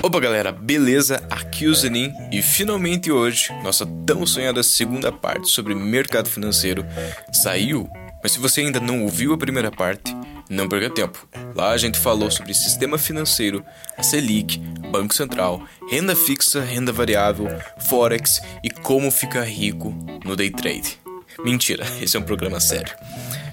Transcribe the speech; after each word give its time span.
Opa 0.00 0.20
galera, 0.20 0.52
beleza? 0.52 1.20
Aqui 1.28 1.64
é 1.64 1.68
o 1.68 1.74
Zenin 1.74 2.12
e 2.30 2.40
finalmente 2.40 3.10
hoje 3.10 3.52
nossa 3.64 3.84
tão 4.06 4.24
sonhada 4.24 4.62
segunda 4.62 5.10
parte 5.10 5.48
sobre 5.48 5.74
mercado 5.74 6.28
financeiro 6.28 6.86
saiu. 7.32 7.88
Mas 8.22 8.32
se 8.32 8.38
você 8.38 8.60
ainda 8.60 8.78
não 8.78 9.02
ouviu 9.02 9.32
a 9.32 9.38
primeira 9.38 9.72
parte, 9.72 10.16
não 10.48 10.68
perca 10.68 10.88
tempo. 10.90 11.28
Lá 11.54 11.70
a 11.70 11.76
gente 11.76 11.98
falou 11.98 12.30
sobre 12.30 12.54
sistema 12.54 12.96
financeiro, 12.96 13.64
a 13.96 14.02
Selic, 14.02 14.58
Banco 14.90 15.14
Central, 15.14 15.62
renda 15.90 16.14
fixa, 16.14 16.60
renda 16.62 16.92
variável, 16.92 17.48
Forex 17.88 18.40
e 18.62 18.70
como 18.70 19.10
ficar 19.10 19.42
rico 19.42 19.92
no 20.24 20.36
day 20.36 20.50
trade. 20.50 20.98
Mentira, 21.44 21.84
esse 22.00 22.16
é 22.16 22.20
um 22.20 22.24
programa 22.24 22.60
sério. 22.60 22.94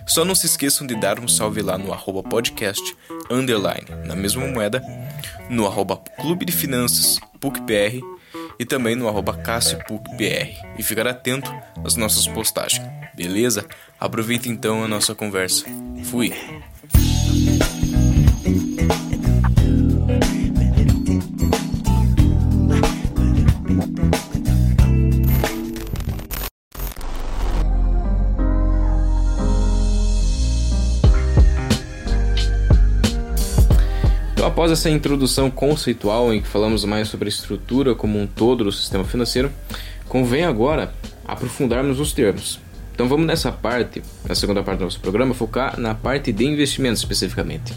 Só 0.08 0.24
não 0.24 0.36
se 0.36 0.46
esqueçam 0.46 0.86
de 0.86 0.96
dar 0.96 1.20
um 1.20 1.28
salve 1.28 1.62
lá 1.62 1.78
no 1.78 1.92
arroba 1.92 2.22
podcast, 2.24 2.96
underline, 3.30 3.88
na 4.06 4.16
mesma 4.16 4.46
moeda, 4.48 4.82
no 5.50 5.66
arroba 5.66 5.98
Clube 5.98 6.46
de 6.46 6.52
Finanças, 6.52 7.20
PUCPR, 7.40 8.02
e 8.60 8.66
também 8.66 8.96
no 8.96 9.08
arroba 9.08 9.34
e 10.78 10.84
ficar 10.84 11.08
atento 11.08 11.52
às 11.84 11.96
nossas 11.96 12.28
postagens, 12.28 12.86
beleza? 13.14 13.66
Aproveita 14.00 14.48
então 14.48 14.84
a 14.84 14.88
nossa 14.88 15.14
conversa. 15.14 15.66
Fui! 16.06 16.34
Após 34.56 34.72
essa 34.72 34.90
introdução 34.90 35.52
conceitual 35.52 36.34
em 36.34 36.42
que 36.42 36.48
falamos 36.48 36.86
mais 36.86 37.10
sobre 37.10 37.28
a 37.28 37.30
estrutura 37.30 37.94
como 37.94 38.18
um 38.18 38.26
todo 38.26 38.64
do 38.64 38.72
sistema 38.72 39.04
financeiro, 39.04 39.52
convém 40.08 40.46
agora 40.46 40.94
aprofundarmos 41.28 42.00
os 42.00 42.14
termos. 42.14 42.58
Então 42.94 43.10
vamos 43.10 43.26
nessa 43.26 43.52
parte, 43.52 44.02
na 44.26 44.34
segunda 44.34 44.64
parte 44.64 44.80
do 44.80 44.86
nosso 44.86 45.02
programa, 45.02 45.34
focar 45.34 45.78
na 45.78 45.94
parte 45.94 46.32
de 46.32 46.46
investimentos 46.46 47.02
especificamente. 47.02 47.74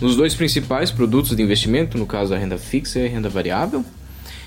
Nos 0.00 0.14
dois 0.14 0.36
principais 0.36 0.92
produtos 0.92 1.34
de 1.34 1.42
investimento, 1.42 1.98
no 1.98 2.06
caso 2.06 2.32
a 2.32 2.38
renda 2.38 2.58
fixa 2.58 3.00
e 3.00 3.06
a 3.06 3.08
renda 3.08 3.28
variável, 3.28 3.84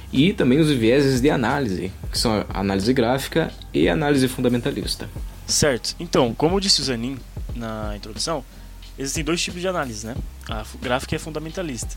e 0.09 0.31
também 0.31 0.59
os 0.59 0.71
vieses 0.71 1.19
de 1.19 1.29
análise, 1.29 1.91
que 2.09 2.17
são 2.17 2.45
a 2.47 2.61
análise 2.61 2.93
gráfica 2.93 3.52
e 3.73 3.89
a 3.89 3.93
análise 3.93 4.25
fundamentalista. 4.29 5.09
Certo. 5.45 5.97
Então, 5.99 6.33
como 6.33 6.61
disse 6.61 6.79
o 6.79 6.85
Zanin 6.85 7.17
na 7.53 7.93
introdução, 7.93 8.41
existem 8.97 9.21
dois 9.21 9.41
tipos 9.41 9.59
de 9.59 9.67
análise, 9.67 10.07
né? 10.07 10.15
A 10.49 10.65
gráfica 10.81 11.15
é 11.15 11.19
fundamentalista. 11.19 11.95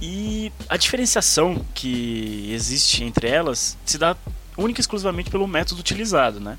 E 0.00 0.52
a 0.68 0.76
diferenciação 0.76 1.64
que 1.74 2.50
existe 2.52 3.02
entre 3.02 3.28
elas 3.28 3.76
se 3.84 3.98
dá 3.98 4.16
única 4.56 4.80
e 4.80 4.82
exclusivamente 4.82 5.30
pelo 5.30 5.46
método 5.46 5.80
utilizado, 5.80 6.40
né? 6.40 6.56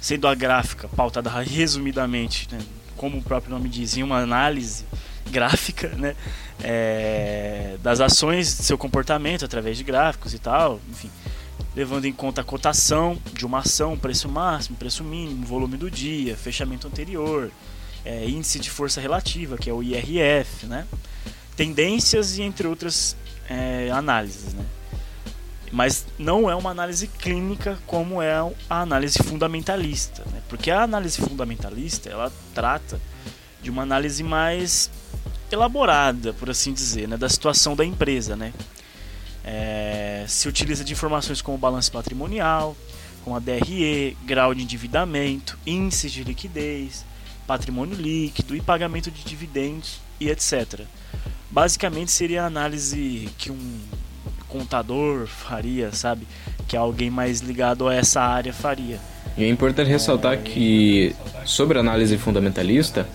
Sendo 0.00 0.26
a 0.26 0.34
gráfica 0.34 0.88
pautada 0.88 1.30
resumidamente, 1.30 2.48
né? 2.50 2.58
como 2.96 3.18
o 3.18 3.22
próprio 3.22 3.50
nome 3.50 3.68
diz, 3.68 3.96
em 3.96 4.02
uma 4.02 4.18
análise 4.18 4.84
gráfica, 5.30 5.88
né? 5.88 6.16
É, 6.62 7.76
das 7.82 8.00
ações, 8.00 8.48
seu 8.48 8.78
comportamento 8.78 9.44
através 9.44 9.76
de 9.76 9.84
gráficos 9.84 10.32
e 10.32 10.38
tal, 10.38 10.80
enfim, 10.88 11.10
levando 11.74 12.06
em 12.06 12.12
conta 12.12 12.40
a 12.40 12.44
cotação 12.44 13.18
de 13.32 13.44
uma 13.44 13.58
ação, 13.58 13.98
preço 13.98 14.28
máximo, 14.28 14.76
preço 14.76 15.02
mínimo, 15.04 15.44
volume 15.44 15.76
do 15.76 15.90
dia, 15.90 16.36
fechamento 16.36 16.86
anterior, 16.86 17.50
é, 18.04 18.28
índice 18.28 18.58
de 18.58 18.70
força 18.70 19.00
relativa, 19.00 19.56
que 19.56 19.70
é 19.70 19.72
o 19.72 19.82
IRF, 19.82 20.66
né? 20.66 20.86
tendências 21.56 22.36
e 22.36 22.42
entre 22.42 22.66
outras 22.66 23.16
é, 23.48 23.90
análises. 23.90 24.52
Né? 24.52 24.64
Mas 25.72 26.06
não 26.18 26.48
é 26.50 26.54
uma 26.54 26.70
análise 26.70 27.06
clínica 27.08 27.78
como 27.86 28.20
é 28.20 28.34
a 28.68 28.80
análise 28.80 29.18
fundamentalista, 29.22 30.22
né? 30.30 30.42
porque 30.48 30.70
a 30.70 30.82
análise 30.82 31.20
fundamentalista 31.20 32.08
ela 32.10 32.32
trata 32.54 33.00
de 33.62 33.70
uma 33.70 33.82
análise 33.82 34.22
mais 34.22 34.90
elaborada, 35.50 36.32
por 36.34 36.50
assim 36.50 36.72
dizer, 36.72 37.08
né? 37.08 37.16
da 37.16 37.28
situação 37.28 37.74
da 37.74 37.84
empresa. 37.84 38.36
Né? 38.36 38.52
É, 39.42 40.24
se 40.28 40.48
utiliza 40.48 40.84
de 40.84 40.92
informações 40.92 41.40
como 41.40 41.56
balanço 41.56 41.90
patrimonial, 41.90 42.76
com 43.24 43.34
a 43.34 43.38
DRE, 43.38 44.16
grau 44.24 44.54
de 44.54 44.62
endividamento, 44.62 45.58
índices 45.66 46.12
de 46.12 46.22
liquidez, 46.22 47.04
patrimônio 47.46 47.96
líquido 47.96 48.56
e 48.56 48.60
pagamento 48.60 49.10
de 49.10 49.22
dividendos 49.24 50.00
e 50.20 50.30
etc. 50.30 50.80
Basicamente 51.50 52.10
seria 52.10 52.42
a 52.42 52.46
análise 52.46 53.28
que 53.38 53.50
um 53.50 53.80
contador 54.48 55.26
faria, 55.26 55.92
sabe? 55.92 56.26
Que 56.68 56.76
alguém 56.76 57.10
mais 57.10 57.40
ligado 57.40 57.88
a 57.88 57.94
essa 57.94 58.20
área 58.20 58.52
faria. 58.52 58.98
E 59.36 59.44
é 59.44 59.48
importante 59.48 59.90
ressaltar 59.90 60.38
que 60.38 61.14
sobre 61.44 61.76
a 61.78 61.80
análise 61.80 62.16
fundamentalista, 62.16 63.06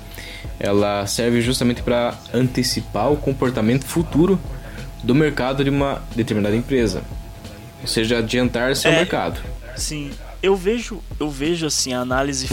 ela 0.60 1.06
serve 1.08 1.42
justamente 1.42 1.82
para 1.82 2.18
antecipar 2.34 3.12
o 3.12 3.18
comportamento 3.18 3.86
futuro 3.86 4.40
do 5.04 5.16
mercado 5.16 5.64
de 5.64 5.70
uma 5.70 6.04
determinada 6.16 6.56
empresa. 6.56 7.04
Ou 7.82 7.88
seja, 7.88 8.18
adiantar-se 8.18 8.86
ao 8.86 8.94
é, 8.94 8.98
mercado. 8.98 9.40
Sim, 9.78 10.12
eu 10.44 10.56
vejo, 10.56 11.02
eu 11.20 11.30
vejo 11.30 11.66
assim 11.66 11.94
a 11.94 12.00
análise 12.00 12.48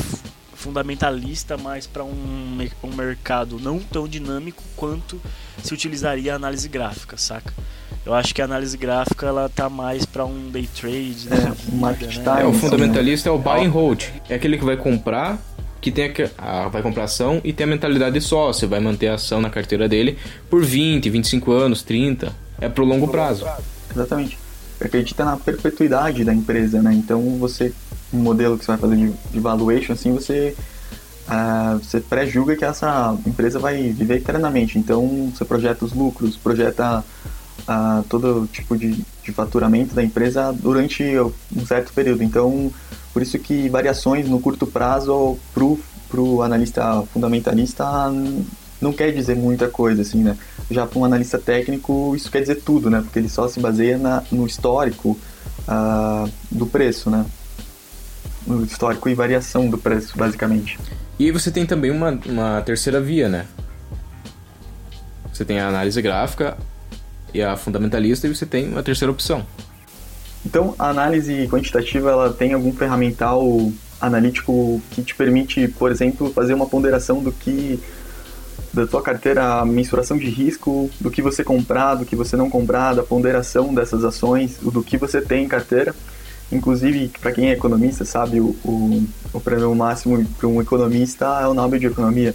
fundamentalista, 0.56 1.56
mas 1.56 1.87
para 1.87 2.03
um, 2.03 2.69
um 2.83 2.94
mercado 2.94 3.59
não 3.61 3.78
tão 3.78 4.09
dinâmico 4.09 4.62
quanto 4.75 5.21
se 5.62 5.72
utilizaria 5.72 6.33
a 6.33 6.37
análise 6.37 6.69
gráfica, 6.69 7.17
saca? 7.17 7.53
Eu 8.05 8.15
acho 8.15 8.33
que 8.33 8.41
a 8.41 8.44
análise 8.44 8.77
gráfica 8.77 9.27
ela 9.27 9.49
tá 9.49 9.69
mais 9.69 10.05
para 10.05 10.25
um 10.25 10.49
day 10.50 10.69
trade, 10.75 11.28
né? 11.28 11.37
É, 11.37 11.93
vida, 11.93 12.34
né? 12.34 12.43
é 12.43 12.47
o 12.47 12.53
fundamentalista 12.53 13.28
é 13.28 13.33
o 13.33 13.39
buy 13.39 13.65
and 13.65 13.71
hold. 13.71 14.05
É 14.28 14.37
aquele 14.37 14.56
que 14.56 14.65
vai 14.65 14.77
comprar, 14.77 15.39
que 15.81 15.91
tem 15.91 16.12
a, 16.39 16.69
vai 16.69 16.83
comprar 16.83 17.05
ação 17.05 17.41
e 17.43 17.53
tem 17.53 17.65
a 17.65 17.66
mentalidade 17.66 18.15
de 18.15 18.21
sócio, 18.21 18.69
vai 18.69 18.78
manter 18.78 19.09
a 19.09 19.15
ação 19.15 19.41
na 19.41 19.50
carteira 19.50 19.89
dele 19.89 20.16
por 20.49 20.65
20, 20.65 21.11
25 21.11 21.50
anos, 21.53 21.83
30. 21.83 22.33
É 22.61 22.69
pro 22.69 22.84
longo 22.84 23.09
prazo. 23.09 23.45
Exatamente. 23.93 24.39
Acredita 24.81 25.25
na 25.25 25.37
perpetuidade 25.37 26.25
da 26.25 26.33
empresa, 26.33 26.81
né? 26.81 26.93
Então 26.95 27.39
você 27.39 27.72
um 28.12 28.19
modelo 28.19 28.59
que 28.59 28.65
você 28.65 28.72
vai 28.72 28.78
fazer 28.78 28.97
de, 28.97 29.12
de 29.31 29.41
valuation, 29.41 29.93
assim, 29.93 30.12
você, 30.12 30.55
uh, 31.28 31.78
você 31.78 32.00
pré-julga 32.00 32.56
que 32.56 32.65
essa 32.65 33.17
empresa 33.27 33.59
vai 33.59 33.91
viver 33.93 34.17
eternamente. 34.17 34.78
Então, 34.78 35.33
você 35.34 35.44
projeta 35.44 35.84
os 35.84 35.93
lucros, 35.93 36.37
projeta 36.37 37.05
uh, 37.62 38.03
todo 38.09 38.49
tipo 38.53 38.77
de, 38.77 39.05
de 39.22 39.33
faturamento 39.33 39.95
da 39.95 40.03
empresa 40.03 40.53
durante 40.53 41.05
um 41.55 41.66
certo 41.66 41.93
período. 41.93 42.22
Então, 42.22 42.71
por 43.12 43.22
isso 43.22 43.39
que 43.39 43.69
variações 43.69 44.28
no 44.28 44.41
curto 44.41 44.66
prazo 44.66 45.39
para 45.53 46.21
o 46.21 46.43
analista 46.43 47.03
fundamentalista 47.12 47.84
não 48.81 48.93
quer 48.93 49.12
dizer 49.12 49.34
muita 49.37 49.69
coisa, 49.69 50.03
assim, 50.03 50.22
né? 50.22 50.37
Já 50.71 50.87
para 50.87 50.99
um 50.99 51.05
analista 51.05 51.39
técnico, 51.39 52.15
isso 52.15 52.31
quer 52.31 52.41
dizer 52.41 52.56
tudo, 52.56 52.91
né? 52.91 53.00
Porque 53.00 53.19
ele 53.19 53.28
só 53.28 53.49
se 53.49 53.59
baseia 53.59 53.97
na, 53.97 54.22
no 54.31 54.47
histórico 54.47 55.19
uh, 55.66 56.31
do 56.50 56.66
preço, 56.66 57.09
né? 57.11 57.25
No 58.47 58.65
histórico 58.65 59.09
e 59.09 59.15
variação 59.15 59.69
do 59.69 59.77
preço, 59.77 60.17
basicamente. 60.17 60.79
E 61.19 61.25
aí 61.25 61.31
você 61.31 61.51
tem 61.51 61.67
também 61.67 61.91
uma, 61.91 62.19
uma 62.27 62.62
terceira 62.62 63.01
via, 63.01 63.29
né? 63.29 63.47
Você 65.33 65.45
tem 65.45 65.59
a 65.59 65.69
análise 65.69 66.01
gráfica 66.01 66.57
e 67.34 67.43
a 67.43 67.57
fundamentalista 67.57 68.27
e 68.27 68.34
você 68.34 68.47
tem 68.47 68.69
uma 68.69 68.83
terceira 68.83 69.11
opção. 69.11 69.45
Então, 70.45 70.75
a 70.79 70.89
análise 70.89 71.49
quantitativa 71.49 72.11
ela 72.11 72.33
tem 72.33 72.53
algum 72.53 72.73
ferramental 72.73 73.43
analítico 74.01 74.81
que 74.91 75.03
te 75.03 75.15
permite, 75.15 75.69
por 75.69 75.91
exemplo, 75.91 76.33
fazer 76.33 76.55
uma 76.55 76.67
ponderação 76.67 77.23
do 77.23 77.33
que 77.33 77.81
da 78.73 78.87
tua 78.87 79.03
carteira, 79.03 79.61
a 79.61 79.65
mensuração 79.65 80.19
de 80.19 80.28
risco, 80.28 80.91
do 81.01 81.11
que 81.11 81.23
você 81.23 81.43
comprar, 81.43 81.95
do 81.95 82.05
que 82.05 82.15
você 82.15 82.37
não 82.37 82.51
comprar, 82.51 82.95
da 82.95 83.03
ponderação 83.03 83.75
dessas 83.75 84.04
ações, 84.04 84.59
do 84.60 84.83
que 84.83 84.98
você 84.98 85.21
tem 85.21 85.45
em 85.45 85.48
carteira 85.48 85.95
Inclusive, 86.51 87.10
para 87.21 87.33
quem 87.33 87.51
é 87.51 87.53
economista, 87.53 88.04
sabe, 88.04 88.41
o, 88.41 88.57
o, 88.65 89.04
o 89.33 89.41
prêmio 89.41 89.75
máximo 89.75 90.25
para 90.39 90.47
um 90.47 90.60
economista 90.60 91.41
é 91.43 91.47
o 91.47 91.54
Nobel 91.54 91.81
de 91.81 91.87
Economia. 91.87 92.34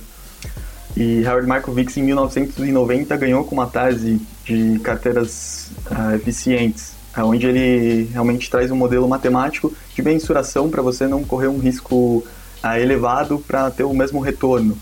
E 0.98 1.26
Howard 1.26 1.48
Markowitz, 1.48 1.96
em 1.96 2.04
1990, 2.04 3.16
ganhou 3.16 3.46
com 3.46 3.56
uma 3.56 3.68
tese 3.68 4.22
de 4.44 4.80
carteiras 4.80 5.72
uh, 5.90 6.16
eficientes, 6.16 6.94
onde 7.18 7.48
ele 7.48 8.10
realmente 8.12 8.50
traz 8.50 8.70
um 8.72 8.76
modelo 8.76 9.08
matemático 9.08 9.74
de 9.96 10.02
mensuração 10.02 10.70
para 10.70 10.82
você 10.82 11.08
não 11.08 11.24
correr 11.24 11.48
um 11.48 11.60
risco 11.60 11.96
uh, 11.96 12.78
elevado 12.78 13.40
para 13.40 13.72
ter 13.72 13.84
o 13.84 13.94
mesmo 13.94 14.20
retorno. 14.20 14.78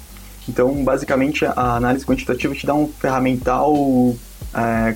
Então, 0.47 0.83
basicamente, 0.83 1.45
a 1.45 1.75
análise 1.75 2.03
quantitativa 2.03 2.55
te 2.55 2.65
dá 2.65 2.73
um 2.73 2.87
ferramental 2.87 3.71
uh, 3.71 4.17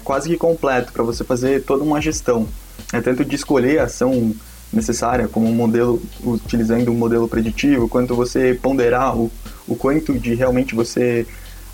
quase 0.03 0.27
que 0.27 0.38
completo 0.38 0.91
para 0.91 1.03
você 1.03 1.24
fazer 1.24 1.63
toda 1.63 1.83
uma 1.83 2.01
gestão 2.01 2.47
é 2.94 3.01
tanto 3.01 3.25
de 3.25 3.36
escolher 3.36 3.80
a 3.80 3.84
ação 3.86 4.34
necessária 4.72 5.28
como 5.28 5.48
um 5.48 5.54
modelo 5.54 6.01
utilizando 6.24 6.92
um 6.92 6.95
modelo 6.95 7.28
preditivo, 7.28 7.90
quanto 7.90 8.16
você 8.16 8.54
ponderar 8.54 9.18
o, 9.18 9.31
o 9.68 9.75
quanto 9.75 10.18
de 10.18 10.34
realmente 10.34 10.74
você 10.74 11.28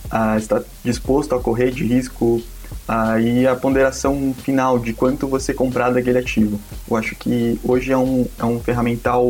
ah, 0.10 0.38
está 0.38 0.62
disposto 0.84 1.36
a 1.36 1.40
correr 1.40 1.72
de 1.72 1.86
risco 1.86 2.42
aí 2.88 3.46
a 3.46 3.56
ponderação 3.56 4.34
final 4.44 4.80
de 4.80 4.94
quanto 4.94 5.28
você 5.28 5.54
comprar 5.54 5.92
daquele 5.92 6.18
ativo. 6.18 6.60
Eu 6.90 6.98
acho 6.98 7.16
que 7.16 7.60
hoje 7.64 7.92
é 7.92 7.98
um, 7.98 8.26
é 8.38 8.46
um 8.46 8.60
ferramental 8.60 9.26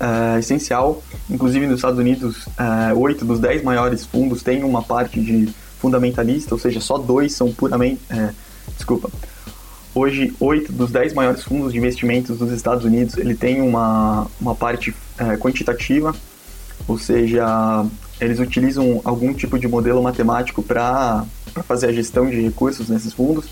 uh, 0.00 0.38
essencial. 0.38 1.02
Inclusive 1.28 1.66
nos 1.66 1.76
Estados 1.76 1.98
Unidos, 1.98 2.46
oito 2.96 3.22
uh, 3.24 3.28
dos 3.28 3.40
dez 3.40 3.62
maiores 3.62 4.04
fundos 4.04 4.42
têm 4.42 4.62
uma 4.64 4.82
parte 4.82 5.20
de 5.20 5.52
fundamentalista, 5.78 6.54
ou 6.54 6.58
seja, 6.58 6.80
só 6.80 6.98
dois 6.98 7.32
são 7.32 7.52
puramente. 7.52 8.00
Uh, 8.12 8.32
desculpa. 8.76 9.10
Hoje, 9.94 10.32
oito 10.38 10.72
dos 10.72 10.90
dez 10.90 11.12
maiores 11.12 11.42
fundos 11.42 11.72
de 11.72 11.78
investimentos 11.78 12.38
dos 12.38 12.52
Estados 12.52 12.84
Unidos 12.84 13.16
ele 13.16 13.34
tem 13.34 13.60
uma, 13.60 14.26
uma 14.40 14.54
parte 14.54 14.94
quantitativa, 15.40 16.14
ou 16.86 16.96
seja, 16.96 17.84
eles 18.20 18.38
utilizam 18.38 19.00
algum 19.04 19.34
tipo 19.34 19.58
de 19.58 19.66
modelo 19.66 20.02
matemático 20.02 20.62
para 20.62 21.24
fazer 21.66 21.88
a 21.88 21.92
gestão 21.92 22.28
de 22.28 22.40
recursos 22.40 22.88
nesses 22.88 23.12
fundos. 23.12 23.46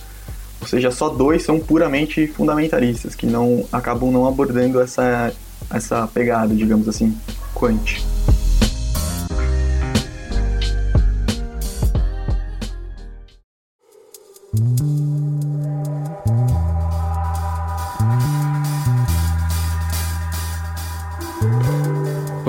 Ou 0.60 0.66
seja, 0.66 0.90
só 0.90 1.08
dois 1.08 1.44
são 1.44 1.60
puramente 1.60 2.26
fundamentalistas, 2.26 3.14
que 3.14 3.26
não 3.26 3.64
acabam 3.72 4.10
não 4.10 4.26
abordando 4.26 4.80
essa, 4.80 5.32
essa 5.70 6.06
pegada, 6.08 6.54
digamos 6.54 6.88
assim, 6.88 7.16
quant. 7.54 8.00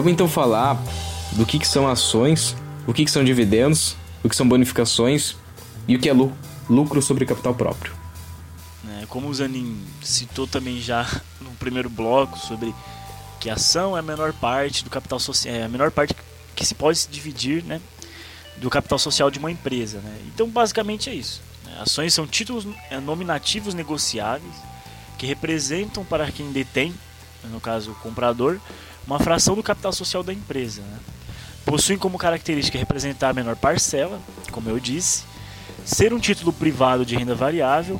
Então 0.09 0.27
falar 0.27 0.75
do 1.33 1.45
que, 1.45 1.59
que 1.59 1.67
são 1.67 1.87
ações, 1.87 2.55
o 2.87 2.93
que, 2.93 3.05
que 3.05 3.11
são 3.11 3.23
dividendos, 3.23 3.95
o 4.23 4.29
que 4.29 4.35
são 4.35 4.49
bonificações 4.49 5.35
e 5.87 5.95
o 5.95 5.99
que 5.99 6.09
é 6.09 6.13
lucro 6.67 6.99
sobre 6.99 7.27
capital 7.27 7.53
próprio. 7.53 7.93
É, 8.89 9.05
como 9.05 9.27
o 9.27 9.33
Zanin 9.33 9.79
citou 10.01 10.47
também 10.47 10.81
já 10.81 11.07
no 11.39 11.51
primeiro 11.51 11.91
bloco 11.91 12.39
sobre 12.39 12.73
que 13.39 13.51
a 13.51 13.53
ação 13.53 13.95
é 13.95 13.99
a 13.99 14.03
menor 14.03 14.33
parte 14.33 14.83
do 14.83 14.89
capital 14.89 15.19
social, 15.19 15.53
é 15.53 15.63
a 15.63 15.69
menor 15.69 15.91
parte 15.91 16.15
que 16.55 16.65
se 16.65 16.73
pode 16.73 16.97
se 16.97 17.07
dividir, 17.07 17.63
né, 17.63 17.79
do 18.57 18.67
capital 18.67 18.97
social 18.97 19.29
de 19.29 19.37
uma 19.37 19.51
empresa, 19.51 19.99
né? 19.99 20.19
Então, 20.33 20.49
basicamente 20.49 21.09
é 21.09 21.13
isso. 21.13 21.39
Né? 21.63 21.77
Ações 21.79 22.15
são 22.15 22.25
títulos 22.25 22.67
é, 22.89 22.99
nominativos 22.99 23.75
negociáveis 23.75 24.55
que 25.19 25.27
representam 25.27 26.03
para 26.03 26.31
quem 26.31 26.51
detém, 26.51 26.93
no 27.43 27.61
caso 27.61 27.91
o 27.91 27.95
comprador, 27.95 28.59
uma 29.09 29.19
fração 29.19 29.55
do 29.55 29.63
capital 29.63 29.91
social 29.91 30.21
da 30.21 30.31
empresa. 30.31 30.81
Né? 30.81 30.99
Possuem 31.65 31.97
como 31.97 32.17
característica 32.17 32.77
representar 32.77 33.29
a 33.29 33.33
menor 33.33 33.55
parcela, 33.55 34.19
como 34.51 34.69
eu 34.69 34.79
disse, 34.79 35.23
ser 35.83 36.13
um 36.13 36.19
título 36.19 36.53
privado 36.53 37.03
de 37.03 37.15
renda 37.15 37.33
variável, 37.33 37.99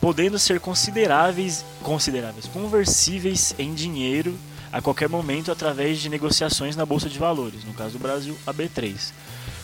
podendo 0.00 0.38
ser 0.38 0.60
consideráveis, 0.60 1.64
consideráveis 1.82 2.46
conversíveis 2.46 3.54
em 3.58 3.72
dinheiro 3.72 4.36
a 4.70 4.82
qualquer 4.82 5.08
momento 5.08 5.50
através 5.50 5.98
de 5.98 6.08
negociações 6.08 6.76
na 6.76 6.84
bolsa 6.84 7.08
de 7.08 7.18
valores, 7.18 7.64
no 7.64 7.72
caso 7.72 7.92
do 7.92 7.98
Brasil, 7.98 8.36
a 8.46 8.52
B3, 8.52 9.12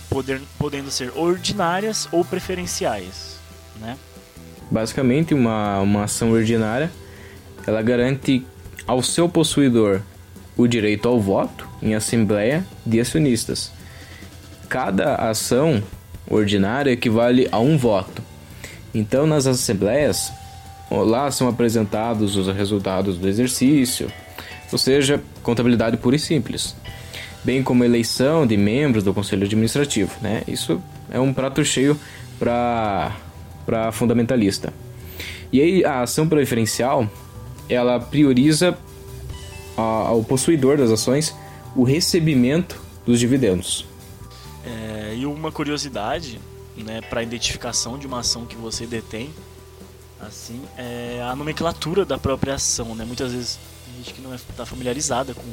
poder, 0.09 0.41
podendo 0.59 0.91
ser 0.91 1.13
ordinárias 1.15 2.09
ou 2.11 2.25
preferenciais, 2.25 3.39
né? 3.79 3.97
Basicamente, 4.69 5.33
uma, 5.33 5.79
uma 5.81 6.05
ação 6.05 6.33
ordinária, 6.33 6.91
ela 7.67 7.81
garante 7.83 8.45
ao 8.85 9.01
seu 9.01 9.29
possuidor 9.29 10.03
o 10.57 10.67
direito 10.67 11.09
ao 11.09 11.21
voto 11.21 11.69
em 11.83 11.95
assembleia 11.95 12.65
de 12.85 12.99
acionistas. 13.01 13.71
Cada 14.69 15.17
ação 15.17 15.83
ordinária 16.29 16.91
equivale 16.91 17.49
a 17.53 17.59
um 17.59 17.77
voto. 17.77 18.23
Então, 18.95 19.27
nas 19.27 19.47
assembleias, 19.47 20.33
lá 20.91 21.31
são 21.31 21.49
apresentados 21.49 22.37
os 22.37 22.49
resultados 22.49 23.19
do 23.19 23.29
exercício, 23.29 24.11
ou 24.73 24.79
seja, 24.79 25.23
contabilidade 25.43 25.97
pura 25.99 26.17
e 26.17 26.19
simples, 26.19 26.75
bem 27.45 27.63
como 27.63 27.85
eleição 27.85 28.47
de 28.47 28.57
membros 28.57 29.05
do 29.05 29.15
conselho 29.15 29.45
administrativo. 29.45 30.13
Né? 30.21 30.43
Isso 30.49 30.83
é 31.11 31.21
um 31.21 31.33
prato 31.33 31.65
cheio 31.65 31.99
para 32.39 33.13
fundamentalista. 33.93 34.73
E 35.53 35.61
aí, 35.61 35.85
a 35.85 36.03
ação 36.03 36.29
preferencial 36.29 37.09
ela 37.69 38.01
prioriza 38.01 38.77
ao 39.77 40.23
possuidor 40.25 40.79
das 40.79 40.91
ações 40.91 41.35
o 41.75 41.85
recebimento 41.85 42.81
dos 43.05 43.21
dividendos. 43.21 43.85
É, 44.65 45.15
e 45.17 45.27
uma 45.27 45.53
curiosidade, 45.53 46.41
né, 46.77 47.01
para 47.03 47.23
identificação 47.23 47.99
de 47.99 48.07
uma 48.07 48.21
ação 48.21 48.47
que 48.47 48.57
você 48.57 48.87
detém, 48.87 49.31
assim, 50.21 50.61
é 50.77 51.23
a 51.23 51.37
nomenclatura 51.37 52.05
da 52.05 52.19
própria 52.19 52.55
ação, 52.55 52.95
né? 52.95 53.05
Muitas 53.05 53.33
vezes 53.33 53.59
a 53.87 53.97
gente 53.97 54.15
que 54.15 54.21
não 54.21 54.35
está 54.35 54.63
é, 54.63 54.67
familiarizada 54.67 55.35
com 55.35 55.45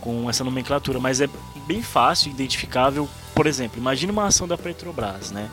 com 0.00 0.28
essa 0.30 0.44
nomenclatura, 0.44 0.98
mas 0.98 1.20
é 1.20 1.28
bem 1.66 1.82
fácil, 1.82 2.30
identificável. 2.30 3.08
Por 3.34 3.46
exemplo, 3.46 3.78
imagine 3.78 4.12
uma 4.12 4.26
ação 4.26 4.46
da 4.46 4.56
Petrobras, 4.56 5.30
né? 5.30 5.50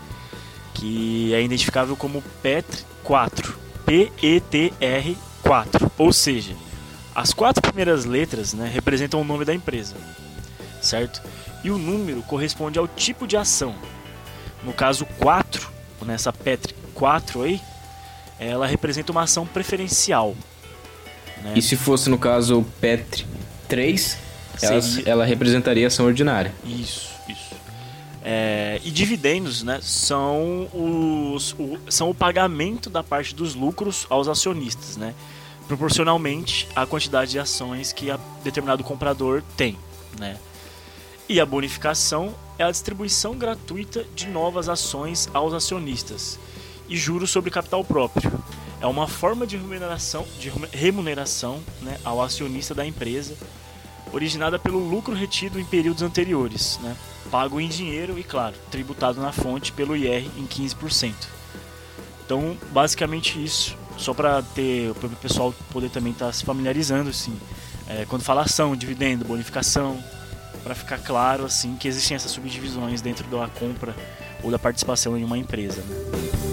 Que 0.74 1.34
é 1.34 1.42
identificável 1.42 1.96
como 1.96 2.24
PETR4, 2.44 3.54
P-E-T-R 3.86 5.18
4, 5.44 5.92
ou 5.98 6.12
seja, 6.12 6.56
as 7.16 7.34
quatro 7.34 7.62
primeiras 7.62 8.04
letras 8.04 8.54
né, 8.54 8.70
representam 8.72 9.22
o 9.22 9.24
nome 9.24 9.46
da 9.46 9.54
empresa, 9.54 9.96
certo? 10.82 11.22
E 11.64 11.72
o 11.72 11.78
número 11.78 12.22
corresponde 12.24 12.78
ao 12.78 12.88
tipo 12.88 13.26
de 13.26 13.38
ação. 13.38 13.74
No 14.64 14.74
caso 14.74 15.06
4, 15.20 15.72
nessa 16.06 16.34
Petri 16.34 16.76
4 16.94 17.42
aí, 17.44 17.62
ela 18.38 18.68
representa 18.68 19.14
uma 19.14 19.24
ação 19.24 19.48
preferencial. 19.48 20.36
Né? 21.42 21.54
E 21.56 21.62
se 21.62 21.78
fosse 21.78 22.10
no 22.10 22.18
caso 22.18 22.66
Petri 22.82 23.26
3, 23.70 24.18
ela, 24.62 24.82
ela 25.06 25.26
representaria 25.26 25.88
ação 25.88 26.06
ordinária. 26.06 26.54
Isso, 26.66 27.10
isso. 27.30 27.56
É, 28.24 28.82
e 28.84 28.92
dividendos 28.92 29.64
né, 29.64 29.80
são, 29.82 30.68
os, 30.74 31.54
o, 31.54 31.80
são 31.90 32.10
o 32.10 32.16
pagamento 32.16 32.90
da 32.90 33.04
parte 33.04 33.34
dos 33.34 33.56
lucros 33.56 34.06
aos 34.10 34.28
acionistas. 34.28 34.98
Né? 34.98 35.14
Proporcionalmente 35.68 36.68
à 36.76 36.86
quantidade 36.86 37.32
de 37.32 37.40
ações 37.40 37.92
que 37.92 38.08
determinado 38.44 38.84
comprador 38.84 39.44
tem, 39.58 39.78
né? 40.20 40.38
E 41.28 41.40
a 41.40 41.46
bonificação 41.46 42.36
é 42.58 42.64
a 42.64 42.72
distribuição 42.72 43.36
gratuita 43.36 44.06
de 44.16 44.28
novas 44.28 44.70
ações 44.70 45.28
aos 45.34 45.54
acionistas 45.54 46.40
e 46.88 46.96
juros 46.96 47.32
sobre 47.32 47.50
capital 47.50 47.84
próprio. 47.84 48.32
É 48.80 48.86
uma 48.86 49.08
forma 49.08 49.48
de 49.48 49.58
remuneração, 49.58 50.26
de 50.40 50.52
remuneração 50.72 51.64
né, 51.82 51.98
ao 52.04 52.22
acionista 52.22 52.76
da 52.76 52.86
empresa, 52.86 53.36
originada 54.14 54.60
pelo 54.60 54.78
lucro 54.78 55.16
retido 55.16 55.60
em 55.60 55.66
períodos 55.66 56.04
anteriores, 56.04 56.78
né, 56.84 56.96
pago 57.32 57.60
em 57.60 57.68
dinheiro 57.68 58.20
e, 58.20 58.24
claro, 58.24 58.56
tributado 58.70 59.20
na 59.20 59.32
fonte 59.32 59.72
pelo 59.72 59.98
IR 59.98 60.30
em 60.38 60.46
15%. 60.46 61.14
Então, 62.24 62.56
basicamente 62.72 63.44
isso 63.44 63.76
só 63.98 64.14
para 64.14 64.42
ter 64.42 64.92
o 64.92 64.96
pessoal 65.22 65.54
poder 65.72 65.90
também 65.90 66.12
estar 66.12 66.28
tá 66.28 66.34
se 66.34 66.44
familiarizando 66.44 67.10
assim 67.10 67.36
é, 67.88 68.06
quando 68.06 68.24
fala 68.24 68.42
ação 68.42 68.76
dividendo 68.76 69.26
bonificação 69.26 69.98
para 70.64 70.76
ficar 70.76 70.98
claro 71.00 71.46
assim 71.46 71.76
que 71.76 71.88
existem 71.88 72.16
essas 72.16 72.32
subdivisões 72.32 73.02
dentro 73.02 73.28
da 73.28 73.48
compra 73.48 73.96
ou 74.44 74.52
da 74.52 74.60
participação 74.60 75.18
em 75.18 75.24
uma 75.24 75.38
empresa 75.38 75.82
né? 75.82 76.46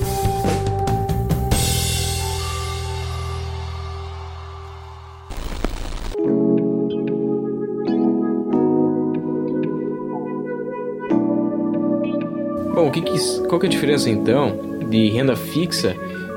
Bom, 12.74 12.90
que, 12.90 13.02
que 13.02 13.46
qual 13.48 13.60
que 13.60 13.66
é 13.66 13.68
a 13.68 13.70
diferença 13.70 14.08
então 14.08 14.58
de 14.88 15.08
renda 15.10 15.36
fixa 15.36 15.94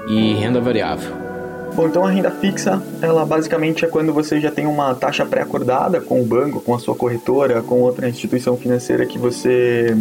e 0.08 0.34
renda 0.34 0.60
variável? 0.62 1.12
Bom, 1.76 1.88
então 1.88 2.06
a 2.06 2.10
renda 2.10 2.32
fixa, 2.32 2.82
ela 3.02 3.26
basicamente 3.26 3.84
é 3.84 3.88
quando 3.88 4.14
você 4.14 4.40
já 4.40 4.50
tem 4.50 4.66
uma 4.66 4.96
taxa 4.96 5.26
pré-acordada 5.26 6.00
com 6.00 6.22
o 6.22 6.26
banco, 6.26 6.62
com 6.62 6.74
a 6.74 6.80
sua 6.80 6.96
corretora, 6.96 7.62
com 7.62 7.82
outra 7.82 8.08
instituição 8.08 8.56
financeira 8.56 9.06
que 9.06 9.18
você 9.18 9.96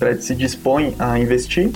é, 0.00 0.14
se 0.14 0.34
dispõe 0.36 0.94
a 0.96 1.18
investir. 1.18 1.72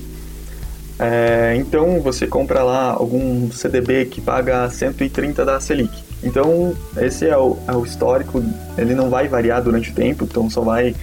É, 0.97 1.55
então 1.57 2.01
você 2.01 2.27
compra 2.27 2.63
lá 2.63 2.91
algum 2.91 3.51
CDB 3.51 4.05
que 4.07 4.21
paga 4.21 4.71
130 4.71 5.45
da 5.45 5.59
Selic. 5.59 6.05
Então 6.23 6.75
esse 6.97 7.27
é 7.27 7.37
o, 7.37 7.57
é 7.67 7.73
o 7.73 7.85
histórico, 7.85 8.43
ele 8.77 8.95
não 8.95 9.11
vai 9.11 9.27
variar 9.27 9.61
durante 9.61 9.91
o 9.91 9.95
tempo, 9.95 10.25
então 10.25 10.49
só 10.49 10.61
vai 10.61 10.95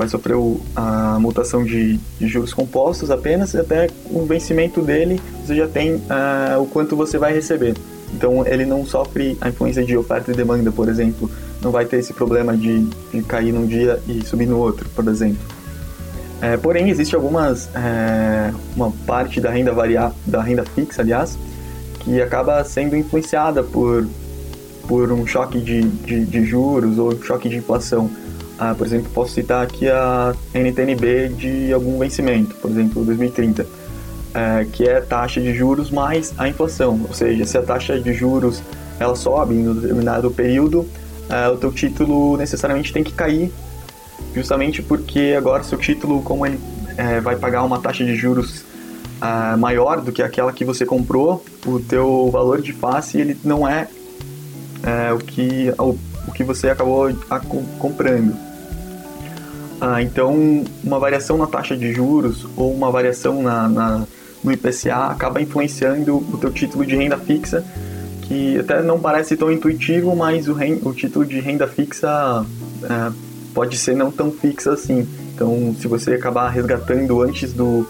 vai 0.00 0.08
sofrer 0.08 0.34
a 0.74 1.18
mutação 1.20 1.62
de, 1.62 1.98
de, 2.18 2.26
juros 2.26 2.54
compostos 2.54 3.10
apenas, 3.10 3.54
até 3.54 3.86
o 4.06 4.24
vencimento 4.24 4.80
dele 4.80 5.20
você 5.44 5.54
já 5.54 5.68
tem 5.68 5.96
uh, 5.96 6.58
o 6.58 6.66
quanto 6.66 6.96
você 6.96 7.18
vai 7.18 7.34
receber. 7.34 7.74
Então 8.14 8.46
ele 8.46 8.64
não 8.64 8.86
sofre 8.86 9.36
a 9.42 9.50
influência 9.50 9.84
de 9.84 9.94
oferta 9.94 10.32
e 10.32 10.34
demanda, 10.34 10.72
por 10.72 10.88
exemplo. 10.88 11.30
Não 11.60 11.70
vai 11.70 11.84
ter 11.84 11.98
esse 11.98 12.14
problema 12.14 12.56
de, 12.56 12.86
de 13.12 13.22
cair 13.22 13.52
num 13.52 13.66
dia 13.66 14.00
e 14.08 14.24
subir 14.24 14.46
no 14.46 14.56
outro, 14.56 14.88
por 14.96 15.06
exemplo. 15.06 15.38
É, 16.40 16.56
porém, 16.56 16.88
existe 16.88 17.14
algumas 17.14 17.68
é, 17.74 18.54
uma 18.74 18.90
parte 19.06 19.38
da 19.38 19.50
renda 19.50 19.70
variável, 19.72 20.16
da 20.24 20.40
renda 20.40 20.64
fixa, 20.64 21.02
aliás, 21.02 21.38
que 21.98 22.22
acaba 22.22 22.64
sendo 22.64 22.96
influenciada 22.96 23.62
por 23.62 24.06
por 24.88 25.12
um 25.12 25.24
choque 25.24 25.60
de, 25.60 25.82
de, 25.82 26.24
de 26.24 26.44
juros 26.44 26.98
ou 26.98 27.22
choque 27.22 27.50
de 27.50 27.58
inflação. 27.58 28.10
Ah, 28.62 28.74
por 28.76 28.86
exemplo, 28.86 29.10
posso 29.14 29.32
citar 29.32 29.64
aqui 29.64 29.88
a 29.88 30.34
NTNB 30.52 31.30
de 31.30 31.72
algum 31.72 31.98
vencimento, 31.98 32.54
por 32.56 32.70
exemplo, 32.70 33.02
2030, 33.02 33.66
é, 34.34 34.66
que 34.70 34.86
é 34.86 35.00
taxa 35.00 35.40
de 35.40 35.54
juros 35.54 35.90
mais 35.90 36.34
a 36.36 36.46
inflação. 36.46 37.00
Ou 37.08 37.14
seja, 37.14 37.46
se 37.46 37.56
a 37.56 37.62
taxa 37.62 37.98
de 37.98 38.12
juros 38.12 38.62
ela 38.98 39.16
sobe 39.16 39.54
em 39.54 39.66
um 39.66 39.74
determinado 39.74 40.30
período, 40.30 40.86
é, 41.30 41.48
o 41.48 41.56
teu 41.56 41.72
título 41.72 42.36
necessariamente 42.36 42.92
tem 42.92 43.02
que 43.02 43.14
cair, 43.14 43.50
justamente 44.34 44.82
porque 44.82 45.34
agora 45.38 45.62
seu 45.62 45.78
título, 45.78 46.20
como 46.20 46.44
ele 46.44 46.60
é, 46.98 47.18
vai 47.18 47.36
pagar 47.36 47.62
uma 47.64 47.80
taxa 47.80 48.04
de 48.04 48.14
juros 48.14 48.62
é, 49.22 49.56
maior 49.56 50.02
do 50.02 50.12
que 50.12 50.22
aquela 50.22 50.52
que 50.52 50.66
você 50.66 50.84
comprou, 50.84 51.42
o 51.64 51.80
teu 51.80 52.28
valor 52.30 52.60
de 52.60 52.74
face 52.74 53.18
ele 53.18 53.38
não 53.42 53.66
é 53.66 53.88
é, 54.82 55.12
o, 55.14 55.18
que, 55.18 55.72
o, 55.78 55.96
o, 56.28 56.32
que 56.32 56.44
você 56.44 56.68
acabou 56.68 57.10
comprando. 57.78 58.49
Ah, 59.80 60.02
então, 60.02 60.64
uma 60.84 60.98
variação 60.98 61.38
na 61.38 61.46
taxa 61.46 61.74
de 61.74 61.92
juros 61.92 62.46
ou 62.54 62.72
uma 62.72 62.90
variação 62.90 63.42
na, 63.42 63.66
na, 63.66 64.06
no 64.44 64.52
IPCA 64.52 65.06
acaba 65.06 65.40
influenciando 65.40 66.16
o 66.16 66.36
teu 66.38 66.52
título 66.52 66.84
de 66.84 66.94
renda 66.94 67.16
fixa, 67.16 67.64
que 68.22 68.58
até 68.58 68.82
não 68.82 69.00
parece 69.00 69.36
tão 69.36 69.50
intuitivo, 69.50 70.14
mas 70.14 70.48
o, 70.48 70.56
o 70.82 70.92
título 70.92 71.24
de 71.24 71.40
renda 71.40 71.66
fixa 71.66 72.44
é, 72.82 73.12
pode 73.54 73.78
ser 73.78 73.96
não 73.96 74.10
tão 74.10 74.30
fixa 74.30 74.72
assim. 74.72 75.08
Então, 75.34 75.74
se 75.80 75.88
você 75.88 76.12
acabar 76.12 76.50
resgatando 76.50 77.22
antes 77.22 77.54
do, 77.54 77.86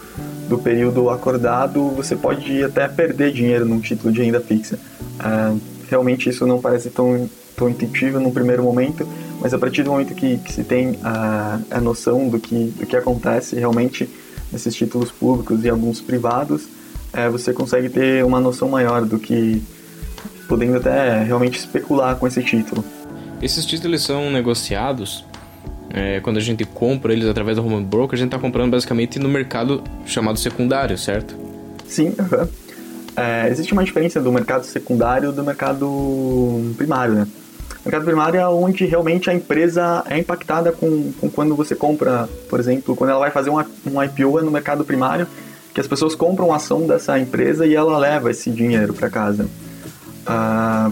do 0.48 0.58
período 0.58 1.10
acordado, 1.10 1.88
você 1.90 2.14
pode 2.14 2.62
até 2.62 2.86
perder 2.86 3.32
dinheiro 3.32 3.64
num 3.64 3.80
título 3.80 4.12
de 4.12 4.22
renda 4.22 4.40
fixa. 4.40 4.78
É, 5.18 5.56
realmente 5.90 6.28
isso 6.28 6.46
não 6.46 6.60
parece 6.60 6.88
tão, 6.88 7.28
tão 7.56 7.68
intuitivo 7.68 8.20
no 8.20 8.30
primeiro 8.30 8.62
momento, 8.62 9.06
mas 9.40 9.54
a 9.54 9.58
partir 9.58 9.82
do 9.82 9.90
momento 9.90 10.14
que, 10.14 10.38
que 10.38 10.52
se 10.52 10.62
tem 10.62 10.98
a, 11.02 11.58
a 11.70 11.80
noção 11.80 12.28
do 12.28 12.38
que, 12.38 12.66
do 12.78 12.86
que 12.86 12.96
acontece 12.96 13.56
realmente 13.56 14.08
nesses 14.52 14.74
títulos 14.74 15.10
públicos 15.10 15.64
e 15.64 15.68
alguns 15.68 16.00
privados, 16.00 16.68
é, 17.12 17.28
você 17.28 17.52
consegue 17.52 17.88
ter 17.88 18.24
uma 18.24 18.40
noção 18.40 18.68
maior 18.68 19.04
do 19.04 19.18
que, 19.18 19.62
podendo 20.46 20.76
até 20.76 21.22
realmente 21.22 21.58
especular 21.58 22.16
com 22.16 22.26
esse 22.26 22.42
título. 22.42 22.84
Esses 23.40 23.64
títulos 23.64 24.02
são 24.02 24.30
negociados 24.30 25.24
é, 25.92 26.20
quando 26.20 26.36
a 26.36 26.40
gente 26.40 26.64
compra 26.64 27.12
eles 27.12 27.26
através 27.26 27.56
do 27.56 27.66
home 27.66 27.84
broker, 27.84 28.14
a 28.14 28.18
gente 28.18 28.28
está 28.28 28.38
comprando 28.38 28.70
basicamente 28.70 29.18
no 29.18 29.28
mercado 29.28 29.82
chamado 30.06 30.38
secundário, 30.38 30.96
certo? 30.96 31.34
Sim, 31.86 32.14
uhum. 32.18 32.48
É, 33.16 33.48
existe 33.48 33.72
uma 33.72 33.82
diferença 33.82 34.20
do 34.20 34.30
mercado 34.30 34.64
secundário 34.64 35.32
do 35.32 35.42
mercado 35.42 36.72
primário, 36.76 37.14
né? 37.14 37.26
Mercado 37.84 38.04
primário 38.04 38.38
é 38.38 38.46
onde 38.48 38.84
realmente 38.84 39.30
a 39.30 39.34
empresa 39.34 40.04
é 40.06 40.18
impactada 40.18 40.70
com, 40.70 41.12
com 41.12 41.30
quando 41.30 41.56
você 41.56 41.74
compra, 41.74 42.28
por 42.48 42.60
exemplo, 42.60 42.94
quando 42.94 43.10
ela 43.10 43.20
vai 43.20 43.30
fazer 43.30 43.48
um, 43.48 43.58
um 43.58 44.02
IPO 44.02 44.38
é 44.38 44.42
no 44.42 44.50
mercado 44.50 44.84
primário, 44.84 45.26
que 45.72 45.80
as 45.80 45.86
pessoas 45.86 46.14
compram 46.14 46.52
a 46.52 46.56
ação 46.56 46.86
dessa 46.86 47.18
empresa 47.18 47.66
e 47.66 47.74
ela 47.74 47.96
leva 47.96 48.30
esse 48.30 48.50
dinheiro 48.50 48.92
para 48.92 49.08
casa. 49.08 49.48
Ah, 50.26 50.90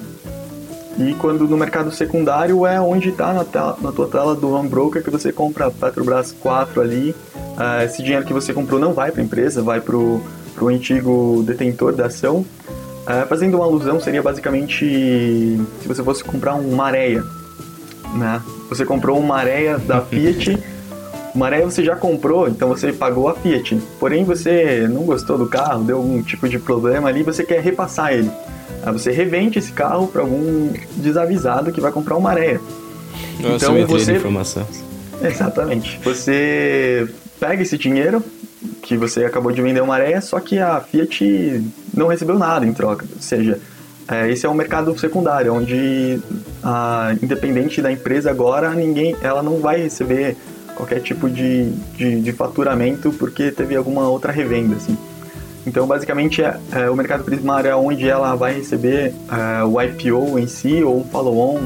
e 0.99 1.15
quando 1.15 1.47
no 1.47 1.57
mercado 1.57 1.93
secundário 1.93 2.67
é 2.67 2.81
onde 2.81 3.11
está 3.11 3.33
na, 3.33 3.45
na 3.81 3.93
tua 3.93 4.09
tela 4.09 4.35
do 4.35 4.51
home 4.51 4.69
broker 4.69 5.03
que 5.03 5.11
você 5.11 5.31
compra 5.31 5.71
Petrobras 5.71 6.33
4 6.33 6.81
ali. 6.81 7.15
Ah, 7.57 7.85
esse 7.85 8.03
dinheiro 8.03 8.25
que 8.25 8.33
você 8.33 8.53
comprou 8.53 8.81
não 8.81 8.95
vai 8.95 9.13
para 9.13 9.21
a 9.21 9.25
empresa, 9.25 9.63
vai 9.63 9.81
para 9.81 9.97
o 9.97 10.23
antigo 10.63 11.43
detentor 11.47 11.93
da 11.93 12.07
ação. 12.07 12.45
Uh, 13.09 13.27
fazendo 13.27 13.55
uma 13.55 13.65
alusão, 13.65 13.99
seria 13.99 14.23
basicamente 14.23 14.85
se 15.81 15.89
você 15.89 16.03
fosse 16.03 16.23
comprar 16.23 16.55
um 16.57 16.77
Maréia. 16.77 17.25
Né? 18.15 18.43
Você 18.69 18.85
comprou 18.85 19.19
uma 19.19 19.37
Maréia 19.37 19.79
da 19.79 20.03
Fiat, 20.03 20.59
Maréia 21.35 21.65
você 21.65 21.83
já 21.83 21.97
comprou, 21.97 22.49
então 22.49 22.69
você 22.69 22.93
pagou 22.93 23.29
a 23.29 23.35
Fiat. 23.35 23.81
Porém, 23.99 24.25
você 24.25 24.87
não 24.91 25.05
gostou 25.05 25.39
do 25.39 25.47
carro, 25.47 25.85
deu 25.85 25.97
algum 25.97 26.23
tipo 26.23 26.47
de 26.49 26.59
problema 26.59 27.09
ali, 27.09 27.23
você 27.23 27.45
quer 27.45 27.63
repassar 27.63 28.13
ele. 28.13 28.31
Aí 28.83 28.93
você 28.93 29.11
revende 29.11 29.59
esse 29.59 29.73
carro 29.73 30.07
para 30.09 30.21
algum 30.21 30.71
desavisado 30.97 31.73
que 31.73 31.81
vai 31.81 31.91
comprar 31.91 32.15
uma 32.17 32.29
Maréia. 32.29 32.61
Nossa, 33.41 33.71
então 33.71 33.87
você 33.87 34.17
informação. 34.17 34.67
Exatamente. 35.23 35.99
Você 36.05 37.09
pega 37.41 37.63
esse 37.63 37.79
dinheiro, 37.79 38.23
que 38.83 38.97
você 38.97 39.25
acabou 39.25 39.53
de 39.53 39.63
vender 39.63 39.83
uma 39.83 39.95
areia, 39.95 40.21
só 40.21 40.41
que 40.41 40.59
a 40.59 40.81
Fiat 40.81 41.63
não 41.95 42.09
recebeu 42.09 42.39
nada 42.39 42.67
em 42.67 42.73
troca. 42.73 43.05
Ou 43.15 43.23
seja, 43.23 43.61
é, 44.09 44.31
esse 44.31 44.47
é 44.47 44.49
um 44.49 44.55
mercado 44.55 44.99
secundário, 44.99 45.55
onde 45.55 46.19
a, 46.63 47.15
independente 47.23 47.83
da 47.83 47.93
empresa 47.93 48.31
agora, 48.31 48.71
ninguém, 48.71 49.15
ela 49.23 49.43
não 49.43 49.59
vai 49.59 49.83
receber 49.83 50.37
qualquer 50.75 51.01
tipo 51.01 51.29
de, 51.29 51.71
de, 51.97 52.21
de 52.21 52.33
faturamento 52.33 53.13
porque 53.13 53.51
teve 53.51 53.77
alguma 53.77 54.09
outra 54.09 54.33
revenda, 54.33 54.77
assim. 54.77 54.97
Então, 55.67 55.87
basicamente, 55.87 56.43
é, 56.43 56.59
é, 56.73 56.91
o 56.91 56.97
mercado 56.97 57.25
primário 57.25 57.71
é 57.71 57.77
onde 57.77 58.09
ela 58.09 58.35
vai 58.35 58.55
receber 58.55 59.13
é, 59.31 59.65
o 59.65 59.81
IPO 59.81 60.39
em 60.39 60.47
si, 60.47 60.83
ou 60.83 61.01
um 61.01 61.05
follow-on, 61.05 61.61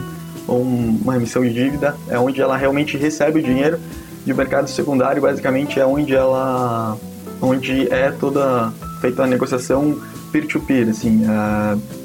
ou 0.48 0.60
uma 0.60 1.16
emissão 1.16 1.42
de 1.42 1.52
dívida, 1.52 1.94
é 2.08 2.18
onde 2.18 2.40
ela 2.40 2.56
realmente 2.56 2.96
recebe 2.96 3.38
o 3.38 3.42
dinheiro 3.42 3.78
e 4.26 4.32
o 4.32 4.36
mercado 4.36 4.68
secundário 4.68 5.22
basicamente 5.22 5.80
é 5.80 5.86
onde 5.86 6.14
ela 6.14 6.96
onde 7.40 7.92
é 7.92 8.10
toda 8.10 8.72
feita 9.00 9.24
a 9.24 9.26
negociação 9.26 10.00
peer-to-peer, 10.30 10.88
assim, 10.88 11.22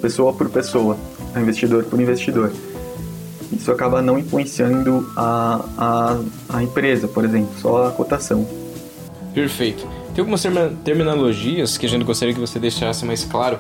pessoa 0.02 0.34
por 0.34 0.50
pessoa, 0.50 0.98
investidor 1.36 1.84
por 1.86 2.00
investidor. 2.02 2.52
Isso 3.52 3.72
acaba 3.72 4.02
não 4.02 4.20
influenciando 4.20 5.10
a, 5.16 5.64
a, 5.78 6.20
a 6.58 6.64
empresa, 6.64 7.08
por 7.08 7.24
exemplo, 7.24 7.50
só 7.60 7.88
a 7.88 7.92
cotação. 7.92 8.46
Perfeito. 9.34 9.88
Tem 10.14 10.22
algumas 10.22 10.44
terminologias 10.84 11.78
que 11.78 11.86
a 11.86 11.90
gente 11.90 12.04
gostaria 12.04 12.34
que 12.34 12.40
você 12.40 12.60
deixasse 12.60 13.06
mais 13.06 13.24
claro 13.24 13.60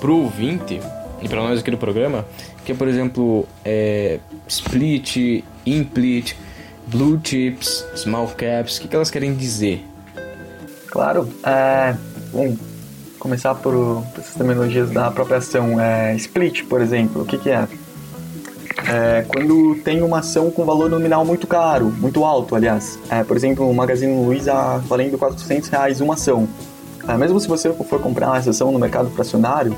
para 0.00 0.10
o 0.10 0.24
ouvinte 0.24 0.80
e 1.22 1.28
para 1.28 1.40
nós 1.40 1.60
aqui 1.60 1.70
no 1.70 1.78
programa, 1.78 2.26
que 2.64 2.72
é, 2.72 2.74
por 2.74 2.88
exemplo, 2.88 3.46
é, 3.64 4.18
split, 4.48 5.44
implit, 5.64 6.36
blue 6.86 7.20
chips, 7.22 7.84
small 7.94 8.28
caps, 8.28 8.78
o 8.78 8.80
que, 8.82 8.88
que 8.88 8.96
elas 8.96 9.10
querem 9.10 9.34
dizer? 9.34 9.84
Claro, 10.90 11.28
é, 11.44 11.96
bom, 12.32 12.54
começar 13.18 13.54
por, 13.54 13.72
por 14.12 14.20
essas 14.20 14.34
terminologias 14.34 14.90
da 14.90 15.10
própria 15.10 15.38
ação. 15.38 15.80
É, 15.80 16.14
split, 16.16 16.64
por 16.64 16.80
exemplo, 16.80 17.22
o 17.22 17.24
que, 17.24 17.38
que 17.38 17.50
é? 17.50 17.68
é? 18.88 19.24
Quando 19.28 19.76
tem 19.84 20.02
uma 20.02 20.18
ação 20.18 20.50
com 20.50 20.64
valor 20.64 20.90
nominal 20.90 21.24
muito 21.24 21.46
caro, 21.46 21.86
muito 21.98 22.24
alto, 22.24 22.56
aliás. 22.56 22.98
É, 23.08 23.22
por 23.22 23.36
exemplo, 23.36 23.70
o 23.70 23.74
Magazine 23.74 24.12
Luiza 24.24 24.52
valendo 24.88 25.16
400 25.16 25.68
reais 25.68 26.00
uma 26.00 26.14
ação. 26.14 26.48
É, 27.08 27.16
mesmo 27.16 27.40
se 27.40 27.48
você 27.48 27.72
for 27.72 28.00
comprar 28.00 28.38
essa 28.38 28.50
ação 28.50 28.70
no 28.70 28.78
mercado 28.78 29.08
fracionário, 29.10 29.74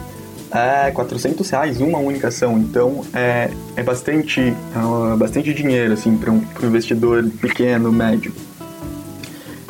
é 0.55 0.91
400 0.91 1.51
reais 1.51 1.81
uma 1.81 1.99
única 1.99 2.29
ação. 2.29 2.59
Então 2.59 3.05
é, 3.13 3.51
é 3.77 3.83
bastante, 3.83 4.41
é 4.41 5.17
bastante 5.17 5.53
dinheiro 5.53 5.93
assim, 5.93 6.17
para 6.17 6.31
um, 6.31 6.37
um 6.63 6.67
investidor 6.67 7.25
pequeno, 7.41 7.93
médio. 7.93 8.33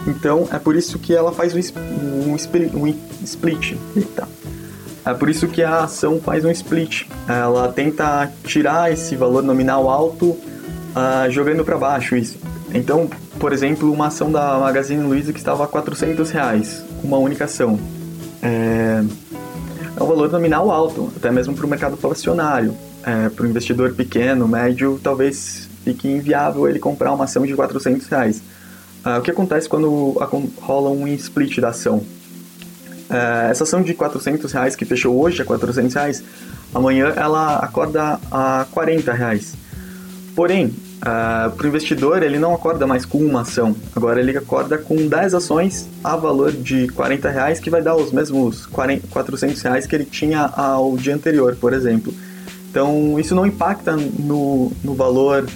Então 0.07 0.47
é 0.53 0.59
por 0.59 0.76
isso 0.76 0.99
que 0.99 1.14
ela 1.14 1.33
faz 1.33 1.55
um, 1.55 1.61
um, 2.31 2.33
um 2.33 2.95
split. 3.23 3.76
Eita. 3.97 4.29
É 5.07 5.12
por 5.12 5.29
isso 5.29 5.47
que 5.49 5.62
a 5.62 5.85
ação 5.85 6.21
faz 6.21 6.45
um 6.45 6.50
split. 6.50 7.07
Ela 7.29 7.69
tenta 7.73 8.31
tirar 8.45 8.91
esse 8.91 9.14
valor 9.17 9.43
nominal 9.43 9.91
alto 9.91 10.31
uh, 10.31 11.31
jogando 11.31 11.64
para 11.64 11.76
baixo 11.76 12.17
isso. 12.17 12.38
Então, 12.73 13.09
por 13.38 13.53
exemplo, 13.53 13.93
uma 13.93 14.07
ação 14.07 14.33
da 14.33 14.59
Magazine 14.59 15.03
Luiza 15.03 15.33
que 15.33 15.38
estava 15.38 15.64
a 15.64 15.67
400 15.67 16.31
reais, 16.31 16.85
uma 17.03 17.19
única 17.19 17.45
ação. 17.45 17.79
É, 18.43 18.74
é 19.97 20.03
um 20.03 20.07
valor 20.07 20.31
nominal 20.31 20.71
alto, 20.71 21.13
até 21.17 21.31
mesmo 21.31 21.55
para 21.55 21.67
o 21.67 21.69
mercado 21.69 21.97
fracionário. 21.97 22.75
É, 23.03 23.29
para 23.29 23.45
o 23.45 23.49
investidor 23.49 23.93
pequeno, 23.95 24.49
médio, 24.49 24.99
talvez 25.03 25.69
fique 25.85 26.09
inviável 26.09 26.67
ele 26.69 26.79
comprar 26.79 27.13
uma 27.13 27.25
ação 27.25 27.45
de 27.45 27.55
400 27.55 28.07
reais. 28.09 28.43
Ah, 29.05 29.19
o 29.19 29.23
que 29.23 29.31
acontece 29.31 29.69
quando 29.69 30.17
rola 30.63 30.89
um 30.89 31.07
split 31.09 31.59
da 31.61 31.69
ação? 31.69 32.03
É, 33.11 33.51
essa 33.51 33.65
ação 33.65 33.83
de 33.83 33.93
400 33.93 34.51
reais 34.51 34.75
que 34.75 34.87
fechou 34.87 35.21
hoje 35.21 35.43
a 35.43 35.45
400 35.45 35.93
reais, 35.93 36.25
amanhã 36.75 37.13
ela 37.15 37.57
acorda 37.59 38.19
a 38.31 38.67
40 38.71 39.13
reais. 39.13 39.55
Porém, 40.35 40.75
uh, 40.99 41.51
para 41.51 41.65
o 41.65 41.69
investidor 41.69 42.23
ele 42.23 42.39
não 42.39 42.55
acorda 42.55 42.87
mais 42.87 43.05
com 43.05 43.19
uma 43.19 43.43
ação, 43.43 43.75
agora 43.95 44.21
ele 44.21 44.37
acorda 44.37 44.79
com 44.79 45.09
10 45.09 45.35
ações 45.35 45.89
a 46.03 46.17
valor 46.17 46.53
de 46.53 46.89
40 46.89 47.31
reais 47.31 47.61
que 47.61 47.71
vai 47.71 47.83
dar 47.83 47.97
os 47.97 48.13
mesmos 48.13 48.67
40, 48.67 49.09
400 49.09 49.63
reais 49.63 49.87
que 49.87 49.95
ele 49.95 50.05
tinha 50.05 50.41
ao 50.57 50.97
dia 50.97 51.15
anterior, 51.15 51.57
por 51.61 51.73
exemplo. 51.73 52.13
Então 52.71 53.19
isso 53.19 53.35
não 53.35 53.47
impacta 53.47 53.97
no, 53.97 54.73
no 54.83 54.95
valor 54.95 55.47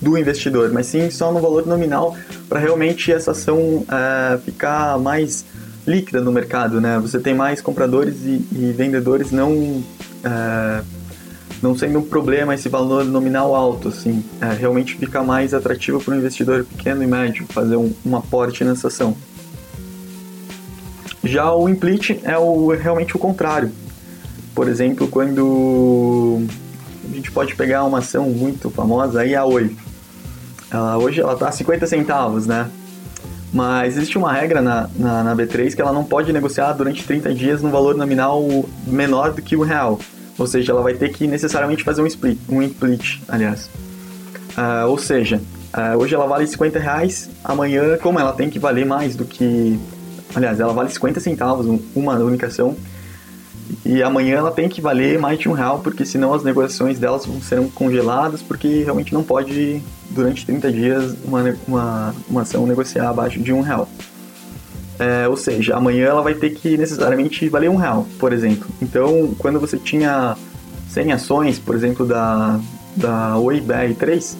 do 0.00 0.18
investidor, 0.18 0.70
mas 0.72 0.86
sim 0.86 1.10
só 1.10 1.32
no 1.32 1.40
valor 1.40 1.66
nominal 1.66 2.14
para 2.48 2.60
realmente 2.60 3.10
essa 3.10 3.30
ação 3.30 3.84
é, 3.88 4.38
ficar 4.38 4.98
mais 4.98 5.44
líquida 5.86 6.20
no 6.20 6.32
mercado, 6.32 6.80
né? 6.80 6.98
Você 6.98 7.18
tem 7.18 7.34
mais 7.34 7.60
compradores 7.60 8.16
e, 8.24 8.44
e 8.52 8.74
vendedores 8.76 9.30
não 9.30 9.82
é, 10.24 10.82
não 11.62 11.76
sendo 11.76 11.98
um 11.98 12.02
problema 12.02 12.54
esse 12.54 12.68
valor 12.68 13.04
nominal 13.04 13.54
alto, 13.54 13.88
assim, 13.88 14.24
é, 14.40 14.52
realmente 14.52 14.96
fica 14.96 15.22
mais 15.22 15.54
atrativo 15.54 16.00
para 16.00 16.14
o 16.14 16.16
investidor 16.16 16.64
pequeno 16.64 17.02
e 17.02 17.06
médio 17.06 17.46
fazer 17.48 17.76
um, 17.76 17.92
um 18.04 18.16
aporte 18.16 18.64
nessa 18.64 18.88
ação. 18.88 19.16
Já 21.24 21.52
o 21.52 21.68
implit 21.68 22.20
é 22.22 22.38
o, 22.38 22.68
realmente 22.68 23.16
o 23.16 23.18
contrário. 23.18 23.72
Por 24.54 24.68
exemplo, 24.68 25.08
quando 25.08 26.42
a 27.10 27.14
gente 27.14 27.30
pode 27.32 27.54
pegar 27.56 27.84
uma 27.84 27.98
ação 27.98 28.30
muito 28.30 28.70
famosa, 28.70 29.20
aí 29.20 29.34
a 29.34 29.44
Oi. 29.44 29.76
Ela, 30.70 30.98
hoje 30.98 31.20
ela 31.20 31.34
está 31.34 31.48
a 31.48 31.52
50 31.52 31.86
centavos, 31.86 32.46
né? 32.46 32.70
Mas 33.52 33.96
existe 33.96 34.18
uma 34.18 34.32
regra 34.32 34.60
na, 34.60 34.88
na, 34.96 35.22
na, 35.22 35.36
B3 35.36 35.74
que 35.74 35.80
ela 35.80 35.92
não 35.92 36.04
pode 36.04 36.32
negociar 36.32 36.72
durante 36.72 37.04
30 37.04 37.32
dias 37.34 37.62
no 37.62 37.70
valor 37.70 37.96
nominal 37.96 38.44
menor 38.86 39.32
do 39.32 39.40
que 39.40 39.56
o 39.56 39.62
real. 39.62 39.98
Ou 40.38 40.46
seja, 40.46 40.72
ela 40.72 40.82
vai 40.82 40.94
ter 40.94 41.10
que 41.10 41.26
necessariamente 41.26 41.82
fazer 41.82 42.02
um 42.02 42.06
split, 42.06 42.38
um 42.48 42.62
split 42.62 43.20
aliás. 43.28 43.70
Uh, 44.56 44.88
ou 44.88 44.98
seja, 44.98 45.40
uh, 45.74 45.98
hoje 45.98 46.14
ela 46.14 46.26
vale 46.26 46.46
50 46.46 46.78
reais, 46.78 47.30
amanhã, 47.44 47.96
como 47.98 48.18
ela 48.18 48.32
tem 48.32 48.48
que 48.50 48.58
valer 48.58 48.86
mais 48.86 49.14
do 49.14 49.24
que. 49.24 49.78
Aliás, 50.34 50.60
ela 50.60 50.72
vale 50.72 50.90
50 50.90 51.20
centavos, 51.20 51.66
uma 51.94 52.14
única 52.16 52.46
ação, 52.46 52.76
e 53.84 54.02
amanhã 54.02 54.36
ela 54.36 54.50
tem 54.50 54.68
que 54.68 54.80
valer 54.80 55.18
mais 55.18 55.38
de 55.38 55.48
um 55.48 55.52
real, 55.52 55.78
porque 55.80 56.04
senão 56.04 56.32
as 56.34 56.42
negociações 56.42 56.98
delas 56.98 57.26
serão 57.42 57.68
congeladas, 57.68 58.42
porque 58.42 58.82
realmente 58.82 59.14
não 59.14 59.22
pode, 59.22 59.82
durante 60.10 60.44
30 60.44 60.72
dias, 60.72 61.16
uma, 61.24 61.56
uma, 61.66 62.14
uma 62.28 62.42
ação 62.42 62.66
negociar 62.66 63.08
abaixo 63.08 63.40
de 63.40 63.52
um 63.52 63.60
real. 63.60 63.88
É, 64.98 65.28
ou 65.28 65.36
seja, 65.36 65.76
amanhã 65.76 66.06
ela 66.06 66.22
vai 66.22 66.34
ter 66.34 66.50
que 66.50 66.76
necessariamente 66.76 67.48
valer 67.48 67.68
um 67.68 67.76
real, 67.76 68.06
por 68.18 68.32
exemplo. 68.32 68.66
Então, 68.80 69.34
quando 69.38 69.60
você 69.60 69.76
tinha 69.76 70.36
100 70.88 71.12
ações, 71.12 71.58
por 71.58 71.74
exemplo, 71.74 72.06
da, 72.06 72.58
da 72.96 73.36
Oi 73.36 73.60
BR3, 73.60 74.36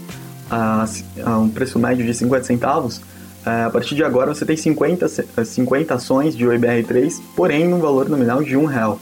a, 0.51 0.87
a 1.25 1.39
um 1.39 1.49
preço 1.49 1.79
médio 1.79 2.07
de 2.07 2.15
50 2.15 2.45
centavos, 2.45 3.01
é, 3.45 3.65
a 3.65 3.71
partir 3.71 3.95
de 3.95 4.03
agora 4.03 4.35
você 4.35 4.45
tem 4.45 4.57
50, 4.57 5.07
50 5.45 5.95
ações 5.95 6.37
de 6.37 6.47
Oi 6.47 6.59
BR3, 6.59 7.21
porém 7.37 7.69
num 7.69 7.79
valor 7.79 8.09
nominal 8.09 8.43
de 8.43 8.57
um 8.57 8.65
real. 8.65 8.99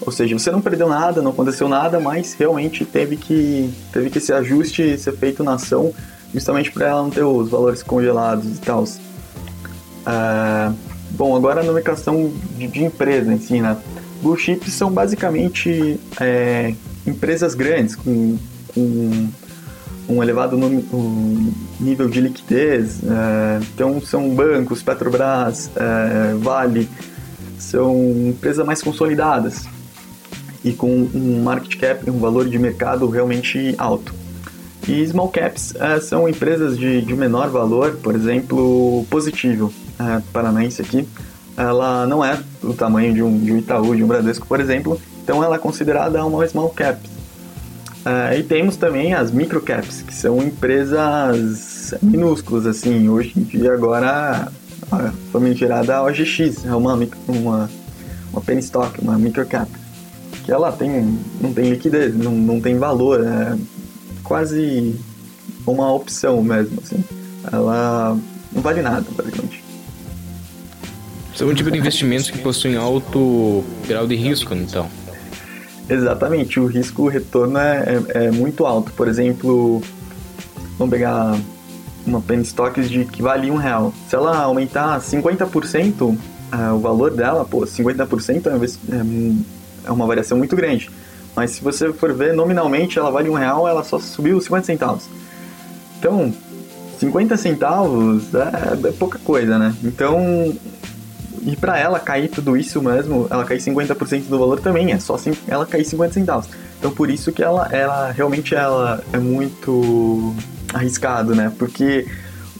Ou 0.00 0.12
seja, 0.12 0.38
você 0.38 0.50
não 0.50 0.60
perdeu 0.60 0.88
nada, 0.88 1.20
não 1.20 1.30
aconteceu 1.30 1.68
nada, 1.68 1.98
mas 1.98 2.34
realmente 2.34 2.84
teve 2.84 3.16
que, 3.16 3.72
teve 3.92 4.10
que 4.10 4.18
esse 4.18 4.32
ajuste 4.32 4.96
ser 4.98 5.12
feito 5.16 5.42
na 5.42 5.54
ação, 5.54 5.92
justamente 6.32 6.70
para 6.70 6.86
ela 6.88 7.02
não 7.02 7.10
ter 7.10 7.24
os 7.24 7.48
valores 7.48 7.82
congelados 7.82 8.58
e 8.58 8.60
tal. 8.60 8.84
É, 10.06 10.72
Bom, 11.10 11.34
agora 11.34 11.60
a 11.60 11.64
nomenclação 11.64 12.32
de, 12.56 12.66
de 12.66 12.84
empresa 12.84 13.32
em 13.32 13.38
si, 13.38 13.60
né? 13.60 13.76
Blue 14.22 14.36
chips 14.36 14.72
são 14.72 14.90
basicamente 14.90 15.98
é, 16.20 16.74
empresas 17.06 17.54
grandes 17.54 17.94
com, 17.94 18.36
com 18.74 19.28
um 20.08 20.22
elevado 20.22 20.56
nome, 20.56 20.84
um 20.92 21.52
nível 21.80 22.08
de 22.08 22.20
liquidez. 22.20 23.00
É, 23.02 23.60
então 23.74 24.00
são 24.00 24.28
bancos, 24.30 24.82
Petrobras, 24.82 25.70
é, 25.76 26.34
Vale, 26.34 26.88
são 27.58 27.96
empresas 28.28 28.64
mais 28.66 28.82
consolidadas 28.82 29.66
e 30.64 30.72
com 30.72 30.90
um 30.90 31.42
market 31.42 31.78
cap, 31.78 32.10
um 32.10 32.18
valor 32.18 32.48
de 32.48 32.58
mercado 32.58 33.08
realmente 33.08 33.74
alto. 33.78 34.14
E 34.86 35.06
small 35.06 35.28
caps 35.28 35.74
é, 35.76 36.00
são 36.00 36.28
empresas 36.28 36.76
de, 36.78 37.02
de 37.02 37.14
menor 37.14 37.48
valor, 37.50 37.98
por 38.02 38.14
exemplo, 38.14 39.04
positivo 39.10 39.72
é, 39.98 40.22
paranaense 40.32 40.82
aqui, 40.82 41.06
ela 41.56 42.06
não 42.06 42.24
é 42.24 42.38
do 42.62 42.72
tamanho 42.72 43.12
de 43.12 43.22
um, 43.22 43.38
de 43.38 43.52
um 43.52 43.58
Itaú, 43.58 43.96
de 43.96 44.04
um 44.04 44.06
Bradesco, 44.06 44.46
por 44.46 44.60
exemplo, 44.60 45.00
então 45.22 45.42
ela 45.42 45.56
é 45.56 45.58
considerada 45.58 46.24
uma 46.24 46.46
small 46.46 46.70
cap. 46.70 46.98
É, 48.04 48.38
e 48.38 48.42
temos 48.42 48.76
também 48.76 49.12
as 49.12 49.30
micro 49.30 49.60
caps, 49.60 50.02
que 50.02 50.14
são 50.14 50.38
empresas 50.38 51.94
minúsculas, 52.00 52.66
assim, 52.66 53.08
hoje 53.08 53.32
em 53.36 53.42
dia 53.42 53.72
agora 53.72 54.50
a 54.90 56.02
OGX, 56.04 56.64
é 56.64 56.74
uma, 56.74 56.94
uma, 57.26 57.70
uma 58.32 58.40
penny 58.42 58.60
stock, 58.60 59.00
uma 59.02 59.18
micro 59.18 59.44
cap, 59.44 59.70
que 60.44 60.52
ela 60.52 60.72
tem, 60.72 61.18
não 61.40 61.52
tem 61.52 61.70
liquidez, 61.70 62.16
não, 62.16 62.32
não 62.32 62.60
tem 62.60 62.78
valor, 62.78 63.22
é 63.26 63.58
quase 64.22 64.94
uma 65.66 65.92
opção 65.92 66.42
mesmo, 66.42 66.78
assim. 66.82 67.04
Ela 67.52 68.16
não 68.52 68.62
vale 68.62 68.80
nada, 68.80 69.04
basicamente. 69.14 69.67
São 71.38 71.46
um 71.46 71.54
tipo 71.54 71.70
de 71.70 71.78
investimentos 71.78 72.28
que 72.28 72.38
possuem 72.38 72.74
alto 72.74 73.62
grau 73.86 74.08
de 74.08 74.16
risco, 74.16 74.52
então. 74.54 74.90
Exatamente, 75.88 76.58
o 76.58 76.66
risco 76.66 77.06
retorno 77.06 77.60
é, 77.60 78.02
é, 78.12 78.24
é, 78.24 78.30
muito 78.32 78.66
alto. 78.66 78.90
Por 78.90 79.06
exemplo, 79.06 79.80
vamos 80.76 80.90
pegar 80.90 81.38
uma 82.04 82.20
penny 82.20 82.42
stocks 82.42 82.90
de 82.90 83.04
que 83.04 83.22
vale 83.22 83.52
um 83.52 83.54
real. 83.56 83.94
Se 84.08 84.16
ela 84.16 84.36
aumentar 84.36 84.98
50% 84.98 86.02
uh, 86.02 86.18
é, 86.50 86.72
o 86.72 86.80
valor 86.80 87.12
dela, 87.12 87.44
pô, 87.44 87.60
50% 87.60 88.48
é, 88.48 88.96
é, 88.96 89.86
é 89.86 89.92
uma 89.92 90.08
variação 90.08 90.36
muito 90.36 90.56
grande. 90.56 90.90
Mas 91.36 91.52
se 91.52 91.62
você 91.62 91.92
for 91.92 92.12
ver 92.12 92.34
nominalmente, 92.34 92.98
ela 92.98 93.12
vale 93.12 93.30
um 93.30 93.34
real, 93.34 93.68
ela 93.68 93.84
só 93.84 94.00
subiu 94.00 94.40
50 94.40 94.66
centavos. 94.66 95.04
Então, 96.00 96.34
50 96.98 97.36
centavos 97.36 98.24
é, 98.34 98.88
é 98.88 98.92
pouca 98.92 99.20
coisa, 99.20 99.56
né? 99.56 99.72
Então, 99.84 100.52
e 101.44 101.56
para 101.56 101.78
ela 101.78 101.98
cair 101.98 102.28
tudo 102.28 102.56
isso 102.56 102.82
mesmo, 102.82 103.26
ela 103.30 103.44
cair 103.44 103.58
50% 103.58 104.24
do 104.28 104.38
valor 104.38 104.60
também, 104.60 104.92
é 104.92 104.98
só 104.98 105.14
assim, 105.14 105.32
ela 105.46 105.66
cair 105.66 105.84
50 105.84 106.14
centavos. 106.14 106.48
Então 106.78 106.90
por 106.90 107.10
isso 107.10 107.32
que 107.32 107.42
ela, 107.42 107.68
ela 107.72 108.10
realmente 108.10 108.54
ela 108.54 109.02
é 109.12 109.18
muito 109.18 110.34
arriscado, 110.72 111.34
né? 111.34 111.52
Porque 111.58 112.06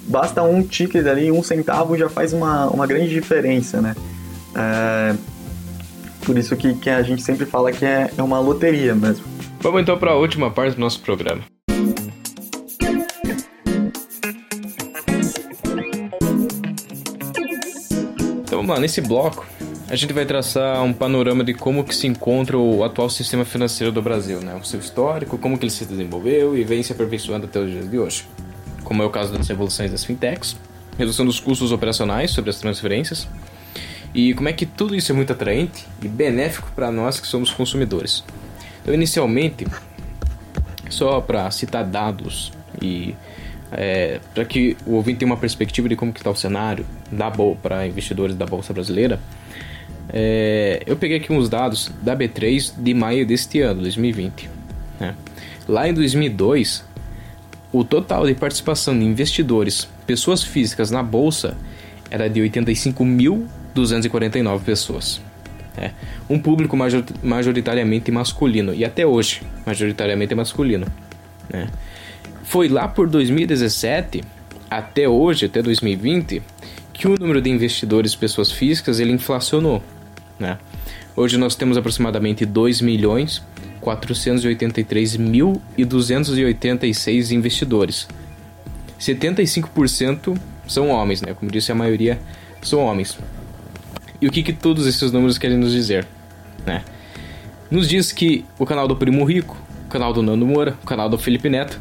basta 0.06 0.42
um 0.42 0.62
ticket 0.62 1.06
ali, 1.06 1.30
um 1.30 1.42
centavo 1.42 1.96
já 1.96 2.08
faz 2.08 2.32
uma, 2.32 2.66
uma 2.68 2.86
grande 2.86 3.10
diferença, 3.10 3.80
né? 3.80 3.94
É, 4.54 5.14
por 6.24 6.36
isso 6.36 6.56
que, 6.56 6.74
que 6.74 6.90
a 6.90 7.02
gente 7.02 7.22
sempre 7.22 7.46
fala 7.46 7.72
que 7.72 7.84
é, 7.84 8.10
é 8.16 8.22
uma 8.22 8.40
loteria 8.40 8.94
mesmo. 8.94 9.24
Vamos 9.60 9.82
então 9.82 9.98
para 9.98 10.12
a 10.12 10.16
última 10.16 10.50
parte 10.50 10.74
do 10.74 10.80
nosso 10.80 11.00
programa. 11.00 11.42
Vamos 18.68 18.76
lá, 18.76 18.80
nesse 18.80 19.00
bloco 19.00 19.46
a 19.88 19.96
gente 19.96 20.12
vai 20.12 20.26
traçar 20.26 20.84
um 20.84 20.92
panorama 20.92 21.42
de 21.42 21.54
como 21.54 21.82
que 21.82 21.94
se 21.94 22.06
encontra 22.06 22.58
o 22.58 22.84
atual 22.84 23.08
sistema 23.08 23.42
financeiro 23.42 23.90
do 23.90 24.02
Brasil, 24.02 24.38
né? 24.42 24.54
O 24.54 24.62
seu 24.62 24.78
histórico, 24.78 25.38
como 25.38 25.56
que 25.56 25.64
ele 25.64 25.70
se 25.70 25.86
desenvolveu 25.86 26.54
e 26.54 26.62
vem 26.62 26.82
se 26.82 26.92
aperfeiçoando 26.92 27.46
até 27.46 27.58
os 27.58 27.70
dias 27.70 27.90
de 27.90 27.98
hoje. 27.98 28.26
Como 28.84 29.02
é 29.02 29.06
o 29.06 29.08
caso 29.08 29.32
das 29.32 29.48
evoluções 29.48 29.90
das 29.90 30.04
fintechs, 30.04 30.54
redução 30.98 31.24
dos 31.24 31.40
custos 31.40 31.72
operacionais 31.72 32.30
sobre 32.30 32.50
as 32.50 32.58
transferências 32.58 33.26
e 34.14 34.34
como 34.34 34.50
é 34.50 34.52
que 34.52 34.66
tudo 34.66 34.94
isso 34.94 35.10
é 35.10 35.14
muito 35.14 35.32
atraente 35.32 35.86
e 36.02 36.08
benéfico 36.08 36.70
para 36.74 36.90
nós 36.90 37.18
que 37.18 37.26
somos 37.26 37.50
consumidores. 37.50 38.22
Então, 38.82 38.92
inicialmente, 38.92 39.66
só 40.90 41.22
para 41.22 41.50
citar 41.50 41.84
dados 41.84 42.52
e 42.82 43.14
é, 43.72 44.20
para 44.34 44.44
que 44.44 44.76
o 44.86 44.94
ouvinte 44.94 45.18
tenha 45.18 45.30
uma 45.30 45.36
perspectiva 45.36 45.88
de 45.88 45.96
como 45.96 46.12
está 46.12 46.30
o 46.30 46.36
cenário 46.36 46.86
da 47.10 47.30
para 47.62 47.86
investidores 47.86 48.34
da 48.34 48.46
Bolsa 48.46 48.72
Brasileira, 48.72 49.20
é, 50.10 50.82
eu 50.86 50.96
peguei 50.96 51.18
aqui 51.18 51.30
uns 51.32 51.48
dados 51.48 51.92
da 52.02 52.16
B3 52.16 52.72
de 52.76 52.94
maio 52.94 53.24
deste 53.26 53.60
ano, 53.60 53.82
2020. 53.82 54.50
Né? 54.98 55.14
Lá 55.68 55.88
em 55.88 55.94
2002, 55.94 56.84
o 57.72 57.84
total 57.84 58.26
de 58.26 58.34
participação 58.34 58.98
de 58.98 59.04
investidores, 59.04 59.86
pessoas 60.06 60.42
físicas 60.42 60.90
na 60.90 61.02
Bolsa, 61.02 61.54
era 62.10 62.26
de 62.28 62.40
85.249 62.40 64.60
pessoas. 64.60 65.20
É, 65.76 65.90
um 66.28 66.40
público 66.40 66.76
majoritariamente 67.22 68.10
masculino, 68.10 68.74
e 68.74 68.84
até 68.84 69.06
hoje, 69.06 69.42
majoritariamente 69.64 70.34
masculino. 70.34 70.88
Né? 71.48 71.68
Foi 72.48 72.66
lá 72.66 72.88
por 72.88 73.10
2017 73.10 74.22
até 74.70 75.06
hoje, 75.06 75.44
até 75.44 75.60
2020, 75.60 76.40
que 76.94 77.06
o 77.06 77.14
número 77.14 77.42
de 77.42 77.50
investidores 77.50 78.16
pessoas 78.16 78.50
físicas 78.50 78.98
ele 78.98 79.12
inflacionou, 79.12 79.82
né? 80.38 80.56
Hoje 81.14 81.36
nós 81.36 81.54
temos 81.54 81.76
aproximadamente 81.76 82.46
2 82.46 82.80
milhões 82.80 83.42
483 83.82 85.18
mil 85.18 85.60
e 85.76 85.84
286 85.84 87.32
investidores. 87.32 88.08
75% 88.98 90.40
são 90.66 90.88
homens, 90.88 91.20
né? 91.20 91.34
Como 91.34 91.50
disse, 91.50 91.70
a 91.70 91.74
maioria 91.74 92.18
são 92.62 92.80
homens. 92.80 93.18
E 94.22 94.26
o 94.26 94.30
que, 94.30 94.42
que 94.42 94.54
todos 94.54 94.86
esses 94.86 95.12
números 95.12 95.36
querem 95.36 95.58
nos 95.58 95.72
dizer? 95.72 96.08
Né? 96.64 96.82
Nos 97.70 97.86
diz 97.86 98.10
que 98.10 98.46
o 98.58 98.64
canal 98.64 98.88
do 98.88 98.96
Primo 98.96 99.22
Rico, 99.26 99.54
o 99.84 99.90
canal 99.90 100.14
do 100.14 100.22
Nando 100.22 100.46
Moura, 100.46 100.78
o 100.82 100.86
canal 100.86 101.10
do 101.10 101.18
Felipe 101.18 101.50
Neto 101.50 101.78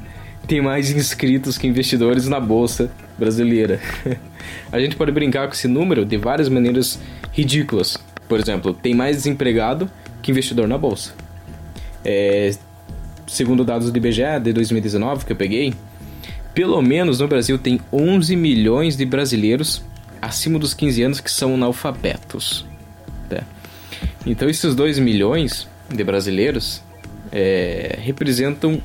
tem 0.48 0.62
mais 0.62 0.90
inscritos 0.90 1.58
que 1.58 1.68
investidores 1.68 2.28
na 2.28 2.40
bolsa 2.40 2.90
brasileira. 3.18 3.82
a 4.72 4.80
gente 4.80 4.96
pode 4.96 5.12
brincar 5.12 5.48
com 5.48 5.54
esse 5.54 5.68
número 5.68 6.06
de 6.06 6.16
várias 6.18 6.48
maneiras 6.48 7.00
ridículas. 7.34 7.98
Por 8.30 8.40
exemplo, 8.40 8.74
tem 8.74 8.94
mais 8.94 9.18
desempregado 9.18 9.92
que 10.22 10.32
investidor 10.32 10.68
na 10.68 10.78
bolsa. 10.78 11.14
É, 12.04 12.52
segundo 13.28 13.66
dados 13.66 13.92
do 13.92 13.98
IBGE 13.98 14.40
de 14.42 14.54
2019 14.54 15.26
que 15.26 15.34
eu 15.34 15.36
peguei, 15.36 15.74
pelo 16.54 16.82
menos 16.82 17.20
no 17.20 17.28
Brasil 17.28 17.60
tem 17.60 17.80
11 17.92 18.36
milhões 18.36 18.96
de 18.96 19.06
brasileiros 19.06 19.84
acima 20.22 20.58
dos 20.58 20.74
15 20.74 21.04
anos 21.04 21.20
que 21.20 21.30
são 21.30 21.56
analfabetos. 21.56 22.66
Tá? 23.30 23.44
Então 24.26 24.50
esses 24.50 24.74
2 24.74 24.98
milhões 25.00 25.68
de 25.94 26.04
brasileiros 26.04 26.82
é, 27.32 28.00
representam 28.02 28.82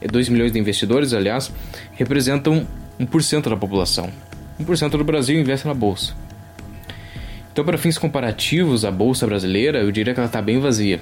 2 0.00 0.28
milhões 0.28 0.52
de 0.52 0.58
investidores, 0.58 1.12
aliás, 1.12 1.52
representam 1.94 2.66
1% 3.00 3.48
da 3.48 3.56
população. 3.56 4.10
1% 4.60 4.90
do 4.90 5.04
Brasil 5.04 5.38
investe 5.38 5.66
na 5.66 5.74
bolsa. 5.74 6.14
Então, 7.52 7.64
para 7.64 7.78
fins 7.78 7.96
comparativos, 7.96 8.84
a 8.84 8.90
bolsa 8.90 9.26
brasileira, 9.26 9.78
eu 9.78 9.90
diria 9.90 10.12
que 10.12 10.20
ela 10.20 10.26
está 10.26 10.42
bem 10.42 10.60
vazia. 10.60 11.00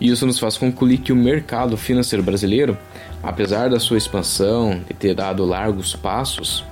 E 0.00 0.08
isso 0.08 0.26
nos 0.26 0.38
faz 0.38 0.56
concluir 0.56 0.98
que 0.98 1.12
o 1.12 1.16
mercado 1.16 1.76
financeiro 1.76 2.22
brasileiro, 2.22 2.76
apesar 3.22 3.68
da 3.68 3.78
sua 3.78 3.98
expansão, 3.98 4.80
de 4.88 4.94
ter 4.94 5.14
dado 5.14 5.44
largos 5.44 5.94
passos 5.94 6.64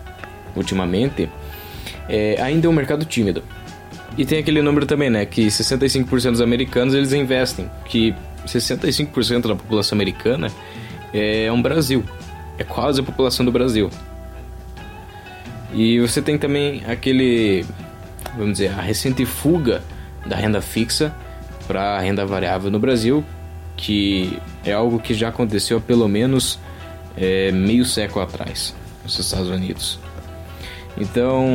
ultimamente, 0.57 1.29
é, 2.09 2.40
ainda 2.40 2.66
é 2.66 2.70
um 2.70 2.72
mercado 2.72 3.05
tímido. 3.05 3.44
E 4.16 4.24
tem 4.24 4.38
aquele 4.38 4.62
número 4.62 4.87
também, 4.87 5.11
né, 5.11 5.24
que 5.27 5.46
65% 5.46 6.33
dos 6.33 6.40
americanos 6.40 6.94
eles 6.94 7.12
investem, 7.12 7.70
que 7.85 8.14
65% 8.46 9.46
da 9.46 9.55
população 9.55 9.94
americana 9.94 10.51
é 11.12 11.50
um 11.52 11.60
Brasil. 11.60 12.04
É 12.58 12.64
quase 12.64 13.00
a 13.00 13.04
população 13.04 13.44
do 13.44 13.52
Brasil. 13.52 13.90
E 15.72 16.00
você 16.00 16.22
tem 16.22 16.38
também 16.38 16.82
aquele, 16.86 17.64
vamos 18.36 18.52
dizer, 18.52 18.68
a 18.70 18.80
recente 18.80 19.24
fuga 19.24 19.82
da 20.26 20.36
renda 20.36 20.60
fixa 20.60 21.14
para 21.66 21.96
a 21.96 22.00
renda 22.00 22.24
variável 22.24 22.70
no 22.70 22.78
Brasil, 22.78 23.24
que 23.76 24.38
é 24.64 24.72
algo 24.72 24.98
que 24.98 25.14
já 25.14 25.28
aconteceu 25.28 25.78
há 25.78 25.80
pelo 25.80 26.08
menos 26.08 26.58
é, 27.16 27.52
meio 27.52 27.84
século 27.84 28.24
atrás 28.24 28.74
nos 29.04 29.18
Estados 29.18 29.48
Unidos. 29.48 29.98
Então, 30.96 31.46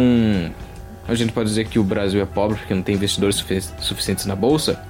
a 1.08 1.16
gente 1.16 1.34
pode 1.34 1.50
dizer 1.50 1.68
que 1.68 1.80
o 1.80 1.84
Brasil 1.84 2.22
é 2.22 2.26
pobre 2.26 2.58
porque 2.58 2.74
não 2.74 2.82
tem 2.82 2.96
investidores 2.96 3.44
suficientes 3.80 4.26
na 4.26 4.36
bolsa. 4.36 4.82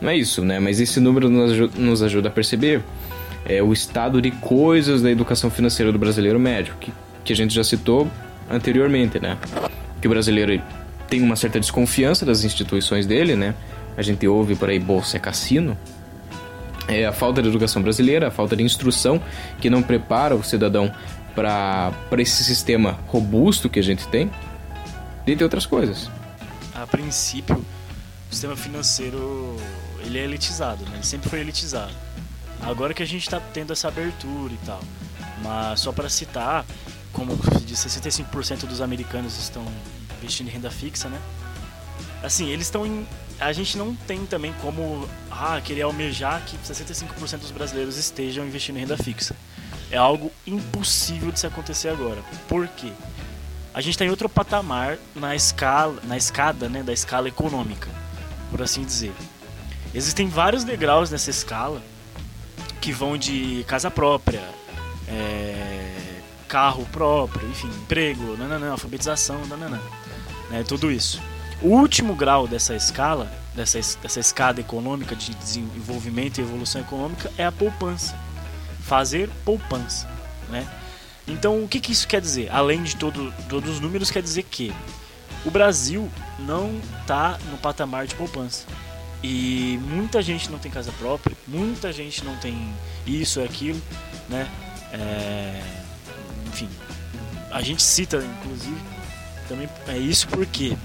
Não 0.00 0.08
é 0.08 0.16
isso, 0.16 0.44
né? 0.44 0.58
Mas 0.58 0.80
esse 0.80 0.98
número 0.98 1.30
nos 1.30 2.02
ajuda 2.02 2.28
a 2.28 2.32
perceber 2.32 2.82
é, 3.44 3.62
o 3.62 3.72
estado 3.72 4.20
de 4.20 4.30
coisas 4.30 5.02
da 5.02 5.10
educação 5.10 5.50
financeira 5.50 5.92
do 5.92 5.98
brasileiro 5.98 6.38
médio, 6.38 6.74
que, 6.80 6.92
que 7.24 7.32
a 7.32 7.36
gente 7.36 7.54
já 7.54 7.62
citou 7.62 8.10
anteriormente, 8.50 9.18
né? 9.20 9.38
Que 10.00 10.06
o 10.06 10.10
brasileiro 10.10 10.62
tem 11.08 11.22
uma 11.22 11.36
certa 11.36 11.60
desconfiança 11.60 12.24
das 12.24 12.44
instituições 12.44 13.06
dele, 13.06 13.36
né? 13.36 13.54
A 13.96 14.02
gente 14.02 14.26
ouve 14.26 14.54
por 14.54 14.68
aí 14.68 14.78
bolsa 14.78 15.16
é 15.16 15.20
cassino. 15.20 15.76
É 16.88 17.06
a 17.06 17.12
falta 17.12 17.40
de 17.40 17.48
educação 17.48 17.80
brasileira, 17.80 18.28
a 18.28 18.30
falta 18.30 18.54
de 18.56 18.62
instrução 18.62 19.22
que 19.58 19.70
não 19.70 19.82
prepara 19.82 20.34
o 20.34 20.42
cidadão 20.42 20.92
para 21.34 21.92
esse 22.18 22.44
sistema 22.44 22.98
robusto 23.06 23.68
que 23.68 23.78
a 23.78 23.82
gente 23.82 24.06
tem, 24.08 24.30
dentre 25.24 25.44
outras 25.44 25.64
coisas. 25.64 26.10
A 26.74 26.86
princípio, 26.86 27.56
o 27.56 28.34
sistema 28.34 28.56
financeiro 28.56 29.56
ele 30.04 30.18
é 30.18 30.24
elitizado, 30.24 30.84
né? 30.84 30.90
ele 30.96 31.06
sempre 31.06 31.30
foi 31.30 31.40
elitizado. 31.40 31.94
Agora 32.66 32.94
que 32.94 33.02
a 33.02 33.06
gente 33.06 33.22
está 33.22 33.40
tendo 33.40 33.72
essa 33.72 33.88
abertura 33.88 34.52
e 34.52 34.58
tal. 34.64 34.80
Mas 35.42 35.80
só 35.80 35.92
para 35.92 36.08
citar, 36.08 36.64
como 37.12 37.36
de 37.60 37.74
65% 37.74 38.66
dos 38.66 38.80
americanos 38.80 39.38
estão 39.38 39.64
investindo 40.18 40.48
em 40.48 40.50
renda 40.50 40.70
fixa, 40.70 41.08
né? 41.08 41.20
Assim, 42.22 42.48
eles 42.48 42.66
estão 42.66 42.86
em. 42.86 43.06
A 43.38 43.52
gente 43.52 43.76
não 43.76 43.94
tem 43.94 44.24
também 44.24 44.54
como 44.62 45.06
ah, 45.30 45.60
querer 45.62 45.82
almejar 45.82 46.42
que 46.44 46.56
65% 46.56 47.38
dos 47.38 47.50
brasileiros 47.50 47.96
estejam 47.96 48.46
investindo 48.46 48.76
em 48.76 48.80
renda 48.80 48.96
fixa. 48.96 49.36
É 49.90 49.96
algo 49.96 50.32
impossível 50.46 51.30
de 51.30 51.40
se 51.40 51.46
acontecer 51.46 51.88
agora. 51.88 52.22
Por 52.48 52.66
quê? 52.68 52.92
A 53.74 53.80
gente 53.80 53.94
está 53.94 54.04
em 54.04 54.08
outro 54.08 54.28
patamar 54.28 54.98
na 55.14 55.34
escala, 55.34 56.00
na 56.04 56.16
escada, 56.16 56.68
né, 56.68 56.82
da 56.82 56.92
escala 56.92 57.28
econômica, 57.28 57.90
por 58.50 58.62
assim 58.62 58.84
dizer. 58.84 59.12
Existem 59.92 60.28
vários 60.28 60.64
degraus 60.64 61.10
nessa 61.10 61.28
escala 61.28 61.82
que 62.84 62.92
vão 62.92 63.16
de 63.16 63.64
casa 63.66 63.90
própria, 63.90 64.42
é, 65.08 66.20
carro 66.46 66.86
próprio, 66.92 67.48
enfim, 67.48 67.68
emprego, 67.68 68.36
nananã, 68.36 68.72
alfabetização, 68.72 69.40
nananã, 69.46 69.80
né, 70.50 70.62
tudo 70.68 70.92
isso. 70.92 71.18
O 71.62 71.68
último 71.68 72.14
grau 72.14 72.46
dessa 72.46 72.76
escala, 72.76 73.32
dessa, 73.54 73.80
dessa 74.02 74.20
escada 74.20 74.60
econômica 74.60 75.16
de 75.16 75.34
desenvolvimento 75.34 76.36
e 76.36 76.42
evolução 76.42 76.82
econômica 76.82 77.32
é 77.38 77.46
a 77.46 77.50
poupança. 77.50 78.14
Fazer 78.82 79.30
poupança, 79.46 80.06
né? 80.50 80.68
Então, 81.26 81.64
o 81.64 81.68
que, 81.68 81.80
que 81.80 81.90
isso 81.90 82.06
quer 82.06 82.20
dizer? 82.20 82.50
Além 82.52 82.82
de 82.82 82.96
todo, 82.96 83.32
todos 83.48 83.70
os 83.70 83.80
números, 83.80 84.10
quer 84.10 84.22
dizer 84.22 84.42
que 84.42 84.74
o 85.42 85.50
Brasil 85.50 86.10
não 86.38 86.78
está 87.00 87.38
no 87.50 87.56
patamar 87.56 88.06
de 88.06 88.14
poupança. 88.14 88.66
E 89.26 89.80
muita 89.88 90.20
gente 90.20 90.50
não 90.50 90.58
tem 90.58 90.70
casa 90.70 90.92
própria, 90.98 91.34
muita 91.48 91.90
gente 91.90 92.22
não 92.22 92.36
tem 92.36 92.70
isso 93.06 93.40
aquilo, 93.40 93.80
né? 94.28 94.46
É, 94.92 95.62
enfim, 96.46 96.68
a 97.50 97.62
gente 97.62 97.82
cita, 97.82 98.18
inclusive, 98.18 98.76
também 99.48 99.66
é 99.88 99.96
isso 99.96 100.28
porque, 100.28 100.76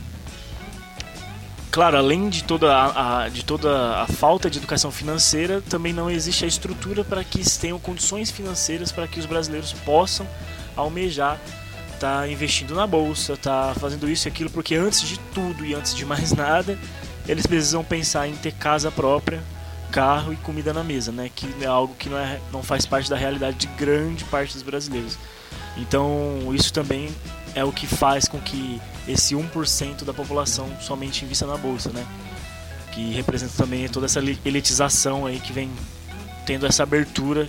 claro, 1.70 1.98
além 1.98 2.30
de 2.30 2.46
toda 2.46 2.74
a, 2.74 3.24
a, 3.24 3.28
de 3.28 3.44
toda 3.44 4.04
a 4.04 4.08
falta 4.08 4.50
de 4.50 4.58
educação 4.58 4.90
financeira, 4.90 5.62
também 5.70 5.92
não 5.92 6.10
existe 6.10 6.46
a 6.46 6.48
estrutura 6.48 7.04
para 7.04 7.22
que 7.26 7.44
tenham 7.60 7.78
condições 7.78 8.32
financeiras 8.32 8.90
para 8.90 9.06
que 9.06 9.20
os 9.20 9.26
brasileiros 9.26 9.74
possam 9.74 10.26
almejar 10.78 11.38
estar 11.94 12.22
tá 12.22 12.28
investindo 12.30 12.74
na 12.74 12.88
bolsa, 12.88 13.36
tá 13.36 13.76
fazendo 13.78 14.10
isso 14.10 14.30
e 14.30 14.30
aquilo, 14.30 14.50
porque 14.50 14.76
antes 14.76 15.02
de 15.02 15.20
tudo 15.34 15.66
e 15.66 15.74
antes 15.76 15.94
de 15.94 16.06
mais 16.06 16.32
nada, 16.32 16.80
eles 17.30 17.46
precisam 17.46 17.84
pensar 17.84 18.28
em 18.28 18.36
ter 18.36 18.52
casa 18.52 18.90
própria, 18.90 19.40
carro 19.92 20.34
e 20.34 20.36
comida 20.38 20.74
na 20.74 20.84
mesa, 20.84 21.12
né? 21.12 21.30
Que 21.34 21.48
é 21.62 21.68
algo 21.68 21.94
que 21.94 22.10
não, 22.10 22.18
é, 22.18 22.40
não 22.52 22.64
faz 22.64 22.88
parte 22.88 23.08
da 23.08 23.16
realidade 23.16 23.58
de 23.58 23.68
grande 23.68 24.24
parte 24.26 24.54
dos 24.54 24.64
brasileiros. 24.64 25.16
Então, 25.78 26.50
isso 26.56 26.74
também 26.74 27.14
é 27.54 27.64
o 27.64 27.72
que 27.72 27.86
faz 27.86 28.28
com 28.28 28.40
que 28.40 28.82
esse 29.08 29.36
1% 29.36 30.04
da 30.04 30.14
população 30.14 30.70
somente 30.82 31.24
invista 31.24 31.46
na 31.46 31.56
bolsa, 31.56 31.92
né? 31.92 32.04
Que 32.92 33.12
representa 33.12 33.54
também 33.56 33.88
toda 33.88 34.08
essa 34.08 34.20
elitização 34.20 35.28
aí 35.28 35.40
que 35.40 35.54
vem 35.54 35.70
tendo 36.48 36.66
essa 36.66 36.82
abertura 36.82 37.48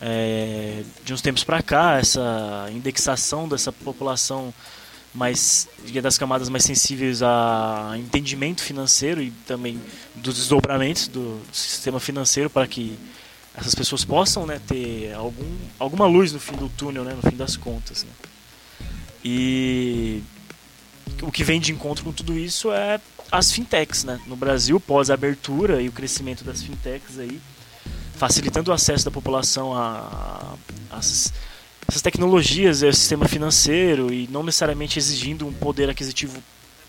é, 0.00 0.82
de 1.04 1.12
uns 1.12 1.20
tempos 1.20 1.44
para 1.44 1.62
cá, 1.62 1.98
essa 1.98 2.70
indexação 2.72 3.46
dessa 3.46 3.70
população 3.70 4.52
mais 5.14 5.68
das 6.02 6.18
camadas 6.18 6.48
mais 6.48 6.64
sensíveis 6.64 7.22
a 7.22 7.94
entendimento 7.96 8.62
financeiro 8.62 9.22
e 9.22 9.30
também 9.46 9.80
dos 10.16 10.34
desdobramentos 10.36 11.06
do 11.06 11.40
sistema 11.52 12.00
financeiro 12.00 12.50
para 12.50 12.66
que 12.66 12.98
essas 13.54 13.74
pessoas 13.74 14.04
possam 14.04 14.44
né, 14.44 14.60
ter 14.66 15.12
algum, 15.14 15.56
alguma 15.78 16.06
luz 16.06 16.32
no 16.32 16.40
fim 16.40 16.56
do 16.56 16.68
túnel, 16.68 17.04
né, 17.04 17.14
no 17.14 17.30
fim 17.30 17.36
das 17.36 17.56
contas. 17.56 18.02
Né. 18.02 18.10
E 19.24 20.22
o 21.22 21.30
que 21.30 21.44
vem 21.44 21.60
de 21.60 21.72
encontro 21.72 22.04
com 22.04 22.12
tudo 22.12 22.36
isso 22.36 22.72
é 22.72 23.00
as 23.30 23.52
fintechs. 23.52 24.02
Né. 24.02 24.20
No 24.26 24.34
Brasil, 24.34 24.80
pós 24.80 25.08
a 25.10 25.14
abertura 25.14 25.80
e 25.80 25.88
o 25.88 25.92
crescimento 25.92 26.42
das 26.42 26.62
fintechs, 26.62 27.18
aí, 27.18 27.40
facilitando 28.16 28.72
o 28.72 28.74
acesso 28.74 29.04
da 29.04 29.10
população 29.12 29.72
a, 29.72 30.56
a, 30.90 30.96
a 30.96 31.02
essas 31.88 32.02
tecnologias 32.02 32.82
é 32.82 32.88
o 32.88 32.94
sistema 32.94 33.28
financeiro 33.28 34.12
e 34.12 34.28
não 34.28 34.42
necessariamente 34.42 34.98
exigindo 34.98 35.46
um 35.46 35.52
poder 35.52 35.90
aquisitivo 35.90 36.42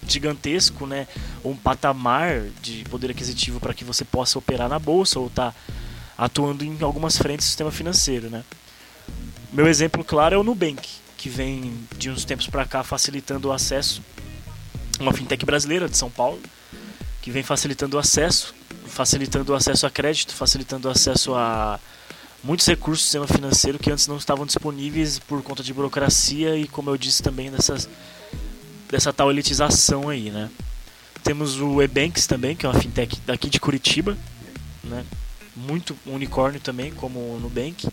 gigantesco, 0.08 0.86
né, 0.86 1.08
ou 1.44 1.52
um 1.52 1.56
patamar 1.56 2.42
de 2.62 2.84
poder 2.90 3.12
aquisitivo 3.12 3.60
para 3.60 3.74
que 3.74 3.84
você 3.84 4.06
possa 4.06 4.38
operar 4.38 4.70
na 4.70 4.80
bolsa 4.80 5.20
ou 5.20 5.28
estar 5.28 5.52
tá 5.52 5.58
atuando 6.18 6.64
em 6.64 6.78
algumas 6.82 7.18
frentes 7.18 7.46
do 7.46 7.50
sistema 7.50 7.72
financeiro, 7.72 8.30
né. 8.30 8.44
Meu 9.52 9.68
exemplo 9.68 10.04
claro 10.04 10.36
é 10.36 10.38
o 10.38 10.44
Nubank, 10.44 10.88
que 11.18 11.30
vem 11.30 11.74
de 11.98 12.10
uns 12.10 12.26
tempos 12.26 12.48
para 12.48 12.66
cá 12.66 12.84
facilitando 12.84 13.50
o 13.50 13.52
acesso, 13.52 14.02
uma 15.00 15.14
fintech 15.14 15.46
brasileira 15.46 15.90
de 15.90 15.98
São 15.98 16.10
Paulo, 16.10 16.40
que 17.22 17.32
vem 17.32 17.44
facilitando 17.44 17.98
o 17.98 18.00
acesso, 18.00 18.54
facilitando 18.86 19.52
o 19.52 19.56
acesso 19.56 19.86
a 19.86 19.90
crédito, 19.90 20.34
facilitando 20.34 20.88
o 20.88 20.92
acesso 20.92 21.34
a 21.34 21.80
muitos 22.46 22.68
recursos 22.68 23.02
do 23.02 23.06
sistema 23.06 23.28
financeiro 23.28 23.80
que 23.80 23.92
antes 23.92 24.08
não 24.08 24.18
estavam 24.18 24.46
disponíveis 24.46 25.18
por 25.18 25.42
conta 25.42 25.64
de 25.64 25.74
burocracia 25.74 26.56
e, 26.56 26.68
como 26.68 26.92
eu 26.92 26.98
disse 26.98 27.24
também, 27.24 27.50
dessas, 27.50 27.90
dessa 28.90 29.12
tal 29.12 29.32
elitização 29.32 30.10
aí, 30.10 30.30
né? 30.30 30.50
Temos 31.24 31.60
o 31.60 31.82
Ebanks 31.82 32.28
também, 32.28 32.56
que 32.56 32.66
é 32.66 32.70
uma 32.70 32.80
fintech 32.80 33.20
daqui 33.26 33.50
de 33.50 33.60
Curitiba, 33.60 34.16
né? 34.84 35.04
Muito 35.56 35.98
unicórnio 36.06 36.60
também, 36.60 36.92
como 36.92 37.20
o 37.20 37.40
Nubank. 37.40 37.88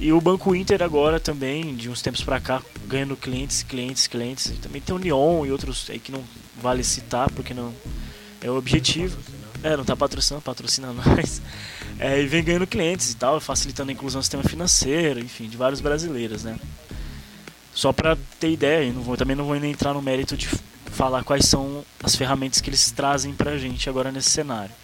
E 0.00 0.12
o 0.12 0.20
Banco 0.20 0.54
Inter 0.54 0.82
agora 0.82 1.20
também, 1.20 1.76
de 1.76 1.88
uns 1.88 2.02
tempos 2.02 2.22
para 2.22 2.40
cá, 2.40 2.60
ganhando 2.86 3.16
clientes, 3.16 3.62
clientes, 3.62 4.06
clientes. 4.06 4.46
E 4.46 4.54
também 4.54 4.82
tem 4.82 4.94
o 4.94 4.98
Neon 4.98 5.46
e 5.46 5.52
outros 5.52 5.88
aí 5.88 5.98
que 5.98 6.10
não 6.10 6.24
vale 6.60 6.82
citar 6.82 7.30
porque 7.30 7.54
não 7.54 7.72
é 8.40 8.50
o 8.50 8.56
objetivo. 8.56 9.16
É, 9.62 9.76
não 9.76 9.84
tá 9.84 9.96
patrocinando, 9.96 10.42
patrocina 10.42 10.92
nós. 10.92 11.42
É, 11.98 12.20
e 12.20 12.26
vem 12.26 12.44
ganhando 12.44 12.66
clientes 12.66 13.10
e 13.10 13.16
tal, 13.16 13.40
facilitando 13.40 13.88
a 13.88 13.94
inclusão 13.94 14.20
do 14.20 14.22
sistema 14.22 14.42
financeiro, 14.44 15.18
enfim, 15.18 15.48
de 15.48 15.56
vários 15.56 15.80
brasileiros, 15.80 16.44
né? 16.44 16.58
Só 17.72 17.90
para 17.90 18.18
ter 18.38 18.50
ideia, 18.50 18.92
não 18.92 19.00
vou, 19.00 19.16
também 19.16 19.34
não 19.34 19.46
vou 19.46 19.56
entrar 19.56 19.94
no 19.94 20.02
mérito 20.02 20.36
de 20.36 20.46
falar 20.86 21.24
quais 21.24 21.46
são 21.46 21.82
as 22.02 22.14
ferramentas 22.14 22.60
que 22.60 22.68
eles 22.68 22.90
trazem 22.90 23.32
pra 23.32 23.56
gente 23.56 23.88
agora 23.88 24.12
nesse 24.12 24.28
cenário. 24.28 24.74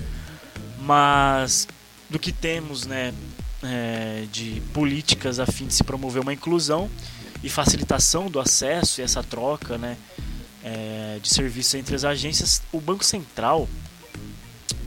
Mas 0.81 1.69
do 2.09 2.19
que 2.19 2.33
temos, 2.33 2.87
né, 2.87 3.13
é, 3.63 4.25
de 4.33 4.63
políticas 4.73 5.39
a 5.39 5.47
fim 5.47 5.67
de 5.67 5.75
se 5.75 5.85
promover 5.85 6.23
uma 6.23 6.33
inclusão 6.33 6.91
e 7.43 7.49
facilitação 7.49 8.31
do 8.31 8.41
acesso 8.41 9.01
e 9.01 9.05
essa 9.05 9.23
troca 9.23 9.79
né, 9.79 9.97
é, 10.63 11.19
de 11.21 11.29
serviços 11.29 11.75
entre 11.75 11.95
as 11.95 12.05
agências, 12.05 12.63
o 12.73 12.81
Banco 12.81 13.05
Central 13.05 13.69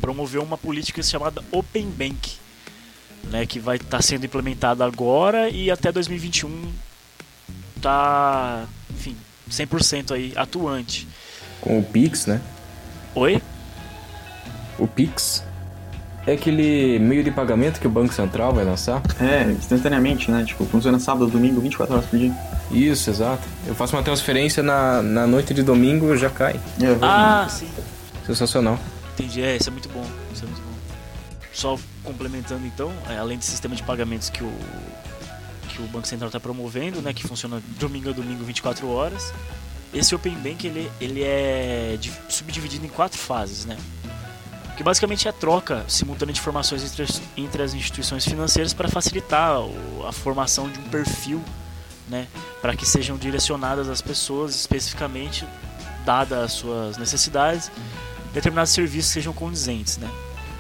promoveu 0.06 0.44
uma 0.44 0.56
política 0.56 1.02
chamada 1.02 1.44
Open 1.52 1.90
Bank, 1.90 2.34
né, 3.32 3.44
que 3.48 3.60
vai 3.60 3.78
estar 3.78 3.98
tá 3.98 4.02
sendo 4.04 4.24
implementada 4.24 4.86
agora 4.86 5.50
e 5.50 5.72
até 5.72 5.92
2021 5.92 6.72
está, 7.76 8.66
enfim, 8.92 9.18
100% 9.50 10.12
aí 10.12 10.32
atuante. 10.36 11.08
Com 11.60 11.80
o 11.80 11.84
Pix, 11.84 12.28
né? 12.28 12.40
Oi? 13.16 13.42
O 14.78 14.86
Pix 14.86 15.44
é 16.28 16.34
aquele 16.34 17.00
meio 17.00 17.24
de 17.24 17.32
pagamento 17.32 17.80
que 17.80 17.88
o 17.88 17.90
Banco 17.90 18.14
Central 18.14 18.54
vai 18.54 18.64
lançar? 18.64 19.02
É, 19.20 19.50
instantaneamente, 19.54 20.30
né? 20.30 20.44
Tipo, 20.46 20.66
funciona 20.66 21.00
sábado, 21.00 21.26
domingo, 21.32 21.60
24 21.62 21.96
horas 21.96 22.06
por 22.08 22.20
dia. 22.20 22.32
Isso, 22.70 23.10
exato. 23.10 23.42
Eu 23.66 23.74
faço 23.74 23.96
uma 23.96 24.04
transferência 24.04 24.62
na, 24.62 25.02
na 25.02 25.26
noite 25.26 25.52
de 25.52 25.64
domingo 25.64 26.16
já 26.16 26.30
cai. 26.30 26.60
É, 26.80 26.96
ah, 27.02 27.48
sim. 27.50 27.68
Sensacional. 28.24 28.78
Entendi, 29.16 29.42
é, 29.42 29.56
isso 29.56 29.70
é 29.70 29.72
muito 29.72 29.90
bom. 29.90 30.06
Isso 30.34 30.44
é 30.44 30.48
muito 30.48 30.62
bom. 30.62 30.76
Só 31.54 31.80
complementando 32.04 32.68
então, 32.68 32.92
é, 33.10 33.18
além 33.18 33.38
do 33.38 33.44
sistema 33.44 33.76
de 33.76 33.82
pagamentos 33.82 34.30
que 34.30 34.44
o, 34.44 34.54
que 35.70 35.82
o 35.82 35.88
Banco 35.88 36.08
Central 36.08 36.28
está 36.28 36.40
promovendo, 36.40 37.02
né, 37.02 37.14
que 37.14 37.26
funciona 37.26 37.62
domingo 37.80 38.10
a 38.10 38.14
domingo 38.14 38.44
24 38.44 38.88
horas, 38.90 39.34
esse 39.94 40.14
Open 40.14 40.36
Bank 40.36 40.68
ele, 40.68 40.92
ele 41.00 41.24
é 41.24 41.98
subdividido 42.28 42.86
em 42.86 42.90
quatro 42.90 43.18
fases, 43.18 43.66
né? 43.66 43.78
que 44.76 44.84
basicamente 44.84 45.26
é 45.28 45.30
a 45.30 45.34
troca 45.34 45.86
simultânea 45.88 46.34
de 46.34 46.40
informações 46.40 46.84
entre, 46.84 47.06
entre 47.38 47.64
as 47.64 47.74
instituições 47.74 48.26
financeiras 48.26 48.74
para 48.74 48.90
facilitar 48.90 49.58
a 50.06 50.12
formação 50.12 50.70
de 50.70 50.78
um 50.80 50.84
perfil, 50.84 51.42
né, 52.10 52.28
para 52.62 52.76
que 52.76 52.86
sejam 52.86 53.18
direcionadas 53.18 53.88
as 53.88 54.02
pessoas 54.02 54.54
especificamente, 54.54 55.48
dadas 56.06 56.38
as 56.38 56.52
suas 56.52 56.98
necessidades, 56.98 57.72
determinados 58.36 58.74
serviços 58.74 59.12
sejam 59.12 59.34
condizentes. 59.34 59.98
Né. 59.98 60.10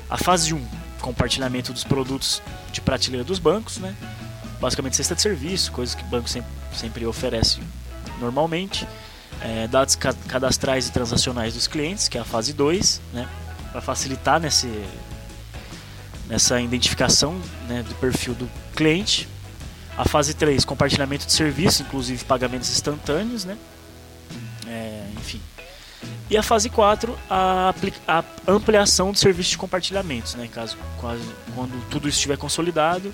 A 0.09 0.17
fase 0.17 0.53
1, 0.53 0.67
compartilhamento 1.01 1.73
dos 1.73 1.83
produtos 1.83 2.41
de 2.71 2.81
prateleira 2.81 3.23
dos 3.23 3.37
bancos, 3.37 3.77
né, 3.77 3.93
basicamente 4.59 4.95
cesta 4.95 5.13
de 5.13 5.21
serviço, 5.21 5.71
coisas 5.71 5.93
que 5.93 6.03
o 6.03 6.07
banco 6.07 6.27
sempre, 6.29 6.49
sempre 6.73 7.05
oferece 7.05 7.59
normalmente, 8.19 8.87
é, 9.41 9.67
dados 9.67 9.95
cadastrais 9.95 10.87
e 10.87 10.91
transacionais 10.91 11.53
dos 11.53 11.67
clientes, 11.67 12.07
que 12.07 12.17
é 12.17 12.21
a 12.21 12.25
fase 12.25 12.53
2, 12.53 13.01
né, 13.13 13.27
para 13.71 13.81
facilitar 13.81 14.39
nesse, 14.39 14.71
nessa 16.27 16.61
identificação 16.61 17.39
né, 17.67 17.83
do 17.83 17.93
perfil 17.95 18.33
do 18.33 18.49
cliente. 18.73 19.27
A 19.97 20.05
fase 20.05 20.33
3, 20.33 20.63
compartilhamento 20.63 21.25
de 21.25 21.31
serviço, 21.33 21.81
inclusive 21.81 22.23
pagamentos 22.25 22.69
instantâneos, 22.69 23.45
né? 23.45 23.57
É, 24.67 25.05
enfim. 25.17 25.39
E 26.29 26.37
a 26.37 26.41
fase 26.41 26.69
4, 26.69 27.15
a, 27.29 27.73
a, 28.07 28.23
ampliação 28.47 29.11
do 29.11 29.17
serviço 29.17 29.51
de 29.51 29.57
compartilhamentos, 29.57 30.33
né? 30.35 30.49
Caso, 30.51 30.75
quase, 30.99 31.23
quando 31.53 31.89
tudo 31.89 32.09
estiver 32.09 32.37
consolidado, 32.37 33.13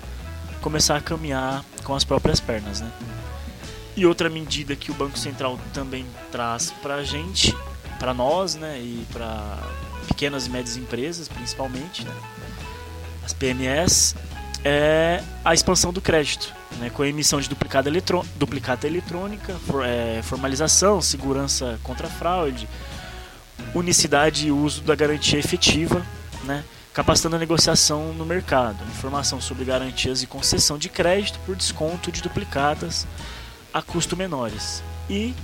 começar 0.62 0.96
a 0.96 1.00
caminhar 1.00 1.62
com 1.84 1.94
as 1.94 2.04
próprias 2.04 2.40
pernas, 2.40 2.80
né? 2.80 2.90
E 3.94 4.06
outra 4.06 4.30
medida 4.30 4.74
que 4.74 4.90
o 4.90 4.94
Banco 4.94 5.18
Central 5.18 5.60
também 5.74 6.06
traz 6.30 6.70
para 6.82 6.94
a 6.94 7.04
gente, 7.04 7.54
para 7.98 8.14
nós, 8.14 8.54
né? 8.54 8.78
E 8.78 9.06
para 9.12 9.58
pequenas 10.08 10.46
e 10.46 10.50
médias 10.50 10.76
empresas, 10.76 11.28
principalmente, 11.28 12.04
né? 12.04 12.14
as 13.24 13.32
PMEs, 13.32 14.14
é 14.64 15.22
a 15.44 15.54
expansão 15.54 15.92
do 15.92 16.00
crédito, 16.00 16.52
né? 16.78 16.90
com 16.90 17.02
a 17.02 17.08
emissão 17.08 17.40
de 17.40 17.48
duplicata, 17.48 17.88
eletrônica, 18.86 19.54
for, 19.66 19.84
é, 19.84 20.22
formalização, 20.22 21.00
segurança 21.00 21.78
contra 21.82 22.08
fraude, 22.08 22.68
unicidade 23.74 24.48
e 24.48 24.50
uso 24.50 24.82
da 24.82 24.94
garantia 24.94 25.38
efetiva, 25.38 26.04
né? 26.44 26.64
capacitando 26.92 27.36
a 27.36 27.38
negociação 27.38 28.12
no 28.12 28.26
mercado, 28.26 28.76
informação 28.84 29.40
sobre 29.40 29.64
garantias 29.64 30.22
e 30.22 30.26
concessão 30.26 30.76
de 30.76 30.88
crédito 30.88 31.38
por 31.46 31.56
desconto 31.56 32.12
de 32.12 32.20
duplicatas 32.20 33.06
a 33.72 33.80
custo 33.80 34.16
menores 34.16 34.82
e 35.08 35.34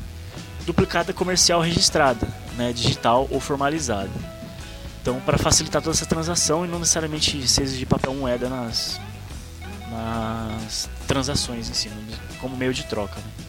duplicata 0.66 1.14
comercial 1.14 1.62
registrada, 1.62 2.28
né, 2.56 2.72
digital 2.74 3.26
ou 3.30 3.40
formalizada. 3.40 4.10
Então, 5.00 5.18
para 5.20 5.38
facilitar 5.38 5.80
toda 5.80 5.96
essa 5.96 6.04
transação 6.04 6.66
e 6.66 6.68
não 6.68 6.78
necessariamente 6.78 7.48
se 7.48 7.62
exigir 7.62 7.86
papel 7.86 8.12
moeda 8.12 8.50
nas, 8.50 9.00
nas 9.90 10.90
transações 11.06 11.70
em 11.70 11.72
si, 11.72 11.90
como 12.38 12.54
meio 12.54 12.74
de 12.74 12.84
troca. 12.84 13.16
Né? 13.16 13.46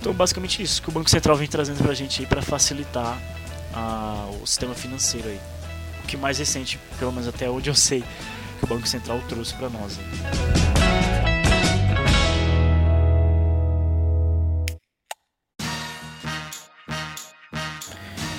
Então, 0.00 0.12
basicamente 0.12 0.60
isso 0.60 0.82
que 0.82 0.88
o 0.88 0.92
Banco 0.92 1.08
Central 1.08 1.36
vem 1.36 1.46
trazendo 1.46 1.78
para 1.78 1.92
a 1.92 1.94
gente 1.94 2.26
para 2.26 2.42
facilitar 2.42 3.16
a, 3.76 4.28
o 4.42 4.46
sistema 4.46 4.74
financeiro 4.74 5.28
aí. 5.28 5.40
O 6.02 6.06
que 6.06 6.16
mais 6.16 6.38
recente, 6.38 6.80
pelo 6.98 7.12
menos 7.12 7.28
até 7.28 7.50
onde 7.50 7.68
eu 7.68 7.74
sei, 7.74 8.02
que 8.58 8.64
o 8.64 8.66
Banco 8.66 8.88
Central 8.88 9.20
trouxe 9.28 9.54
para 9.54 9.68
nós. 9.68 9.98
Aí. 9.98 11.06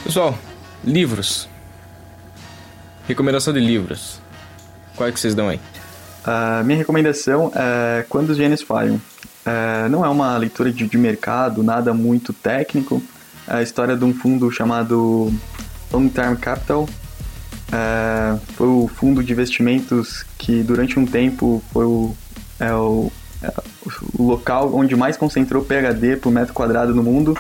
Pessoal, 0.04 0.38
livros. 0.84 1.48
Recomendação 3.08 3.54
de 3.54 3.60
livros. 3.60 4.20
Qual 4.96 5.08
é 5.08 5.12
que 5.12 5.20
vocês 5.20 5.36
dão 5.36 5.48
aí? 5.48 5.60
A 6.26 6.64
minha 6.64 6.78
recomendação 6.78 7.52
é 7.56 8.06
Quando 8.10 8.32
os 8.32 8.38
Gênios 8.38 8.62
Falham. 8.62 9.00
É, 9.46 9.88
não 9.88 10.04
é 10.04 10.10
uma 10.10 10.36
leitura 10.38 10.72
de, 10.74 10.88
de, 10.88 10.98
mercado, 10.98 11.64
nada 11.64 11.94
muito 11.94 12.34
técnico. 12.34 13.02
A 13.48 13.62
história 13.62 13.96
de 13.96 14.04
um 14.04 14.14
fundo 14.14 14.52
chamado 14.52 15.34
Long 15.92 16.10
Term 16.10 16.36
Capital. 16.36 16.88
É, 17.72 18.38
foi 18.56 18.68
o 18.68 18.88
fundo 18.88 19.24
de 19.24 19.32
investimentos 19.32 20.26
que 20.38 20.64
durante 20.64 21.00
um 21.00 21.06
tempo 21.06 21.64
foi 21.72 21.86
o, 21.86 22.16
é 22.60 22.74
o, 22.74 23.12
é 23.42 23.52
o 24.18 24.24
local 24.24 24.74
onde 24.74 24.96
mais 24.96 25.18
concentrou 25.18 25.64
PHD 25.64 26.18
por 26.18 26.32
metro 26.32 26.54
quadrado 26.54 26.94
no 26.94 27.04
mundo. 27.04 27.38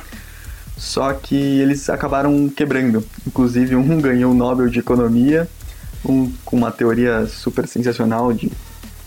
Só 0.77 1.11
que 1.13 1.35
eles 1.35 1.89
acabaram 1.89 2.47
quebrando. 2.49 3.03
Inclusive, 3.25 3.75
um 3.75 3.99
ganhou 4.01 4.31
o 4.31 4.35
Nobel 4.35 4.69
de 4.69 4.79
Economia 4.79 5.47
um, 6.05 6.31
com 6.45 6.55
uma 6.55 6.71
teoria 6.71 7.25
super 7.25 7.67
sensacional 7.67 8.31
de 8.31 8.51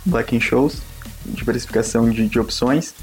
Black 0.04 0.38
Shows, 0.40 0.82
de 1.24 1.32
diversificação 1.32 2.10
de, 2.10 2.26
de 2.26 2.38
opções, 2.38 2.94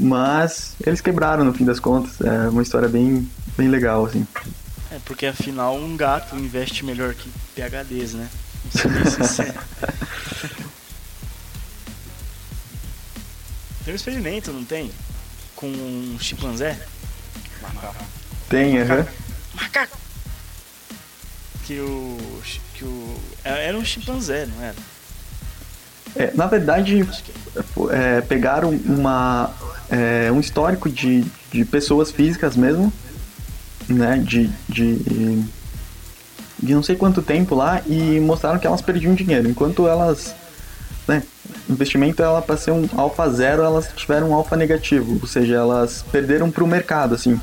mas 0.00 0.74
eles 0.84 1.00
quebraram 1.00 1.44
no 1.44 1.52
fim 1.52 1.64
das 1.64 1.78
contas. 1.78 2.20
É 2.20 2.48
uma 2.48 2.62
história 2.62 2.88
bem, 2.88 3.30
bem 3.56 3.68
legal, 3.68 4.06
assim. 4.06 4.26
É, 4.90 4.98
porque 5.04 5.26
afinal 5.26 5.76
um 5.76 5.96
gato 5.96 6.34
investe 6.36 6.84
melhor 6.84 7.14
que 7.14 7.30
PHDs, 7.54 8.14
né? 8.14 8.28
tem 13.84 13.92
um 13.92 13.96
experimento, 13.96 14.52
não 14.52 14.64
tem? 14.64 14.90
Com 15.54 15.68
um 15.68 16.16
chimpanzé? 16.18 16.80
Tem, 18.48 18.80
aham. 18.80 18.96
Macaco. 18.96 19.12
Macaco! 19.54 19.98
Que 21.66 21.78
o 21.78 22.18
que 22.74 22.84
o. 22.84 23.20
É, 23.44 23.66
era 23.68 23.76
um 23.76 23.84
chimpanzé, 23.84 24.46
não 24.46 24.64
era? 24.64 24.76
É, 26.16 26.32
na 26.34 26.46
verdade, 26.46 27.06
é, 27.90 28.20
pegaram 28.22 28.70
uma, 28.86 29.50
é, 29.88 30.30
um 30.32 30.40
histórico 30.40 30.88
de, 30.88 31.24
de 31.52 31.64
pessoas 31.64 32.10
físicas 32.10 32.56
mesmo, 32.56 32.92
né? 33.88 34.18
De, 34.18 34.50
de, 34.68 35.44
de 36.58 36.74
não 36.74 36.82
sei 36.82 36.96
quanto 36.96 37.22
tempo 37.22 37.54
lá 37.54 37.82
e 37.86 38.20
mostraram 38.20 38.58
que 38.58 38.66
elas 38.66 38.82
perdiam 38.82 39.14
dinheiro. 39.14 39.48
Enquanto 39.48 39.86
elas. 39.86 40.34
Né, 41.08 41.22
investimento 41.68 42.22
ela 42.22 42.42
para 42.42 42.56
ser 42.56 42.72
um 42.72 42.88
alfa 42.96 43.28
zero, 43.30 43.62
elas 43.62 43.88
tiveram 43.96 44.30
um 44.30 44.34
alfa 44.34 44.56
negativo, 44.56 45.18
ou 45.20 45.26
seja, 45.26 45.54
elas 45.54 46.04
perderam 46.10 46.50
para 46.50 46.62
o 46.62 46.66
mercado, 46.66 47.14
assim 47.14 47.40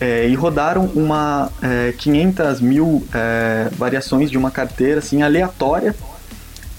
é, 0.00 0.28
e 0.28 0.34
rodaram 0.34 0.86
uma 0.94 1.50
é, 1.62 1.92
500 1.96 2.60
mil 2.60 3.06
é, 3.14 3.68
variações 3.72 4.30
de 4.30 4.36
uma 4.36 4.50
carteira 4.50 4.98
assim 4.98 5.22
aleatória 5.22 5.94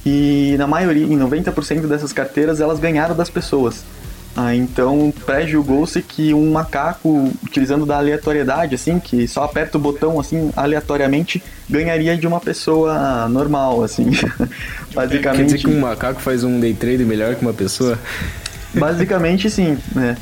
e 0.09 0.55
na 0.57 0.65
maioria, 0.65 1.03
em 1.03 1.19
90% 1.19 1.85
dessas 1.85 2.13
carteiras, 2.13 2.61
elas 2.61 2.79
ganharam 2.79 3.13
das 3.13 3.29
pessoas. 3.29 3.83
Ah, 4.33 4.55
então 4.55 5.13
pré-julgou-se 5.25 6.01
que 6.01 6.33
um 6.33 6.49
macaco, 6.49 7.29
utilizando 7.43 7.85
da 7.85 7.97
aleatoriedade, 7.97 8.73
assim, 8.73 9.01
que 9.01 9.27
só 9.27 9.43
aperta 9.43 9.77
o 9.77 9.81
botão 9.81 10.17
assim 10.17 10.49
aleatoriamente, 10.55 11.43
ganharia 11.69 12.15
de 12.15 12.25
uma 12.25 12.39
pessoa 12.39 13.27
normal, 13.27 13.83
assim. 13.83 14.11
Basicamente. 14.95 15.37
Quer 15.37 15.43
dizer 15.43 15.57
que 15.57 15.67
um 15.67 15.81
macaco 15.81 16.21
faz 16.21 16.45
um 16.45 16.57
day 16.57 16.73
trade 16.73 17.03
melhor 17.03 17.35
que 17.35 17.41
uma 17.41 17.53
pessoa? 17.53 17.99
Basicamente 18.73 19.49
sim, 19.49 19.77
né? 19.93 20.15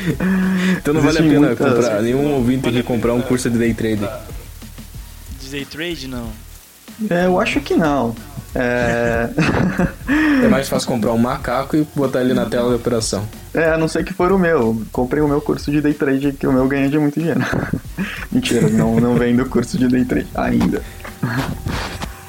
então 0.78 0.94
não 0.94 1.02
vale 1.02 1.18
a 1.18 1.22
pena 1.22 1.46
muitas... 1.48 1.74
comprar, 1.74 2.00
nenhum 2.00 2.32
ouvinte 2.32 2.70
que 2.70 2.82
comprar 2.82 3.12
um 3.12 3.20
curso 3.20 3.50
de 3.50 3.58
day 3.58 3.74
trade. 3.74 4.08
De 5.42 5.50
day 5.50 5.64
trade 5.66 6.08
não. 6.08 6.30
É, 7.10 7.26
eu 7.26 7.38
acho 7.38 7.60
que 7.60 7.74
não. 7.74 8.14
É... 8.54 9.30
é 10.44 10.48
mais 10.48 10.68
fácil 10.68 10.88
comprar 10.88 11.12
um 11.12 11.18
macaco 11.18 11.76
e 11.76 11.86
botar 11.94 12.20
ele 12.20 12.34
na 12.34 12.46
tela 12.46 12.68
de 12.68 12.76
operação. 12.76 13.26
É, 13.52 13.70
a 13.70 13.78
não 13.78 13.88
ser 13.88 14.04
que 14.04 14.12
for 14.12 14.32
o 14.32 14.38
meu. 14.38 14.82
Comprei 14.92 15.22
o 15.22 15.28
meu 15.28 15.40
curso 15.40 15.70
de 15.70 15.80
day 15.80 15.94
trade, 15.94 16.32
que 16.32 16.46
o 16.46 16.52
meu 16.52 16.66
ganha 16.66 16.88
de 16.88 16.98
muito 16.98 17.18
dinheiro. 17.18 17.40
Mentira, 18.30 18.68
não, 18.68 19.00
não 19.00 19.14
vem 19.16 19.34
do 19.34 19.46
curso 19.46 19.76
de 19.76 19.88
day 19.88 20.04
trade 20.04 20.28
ainda. 20.34 20.82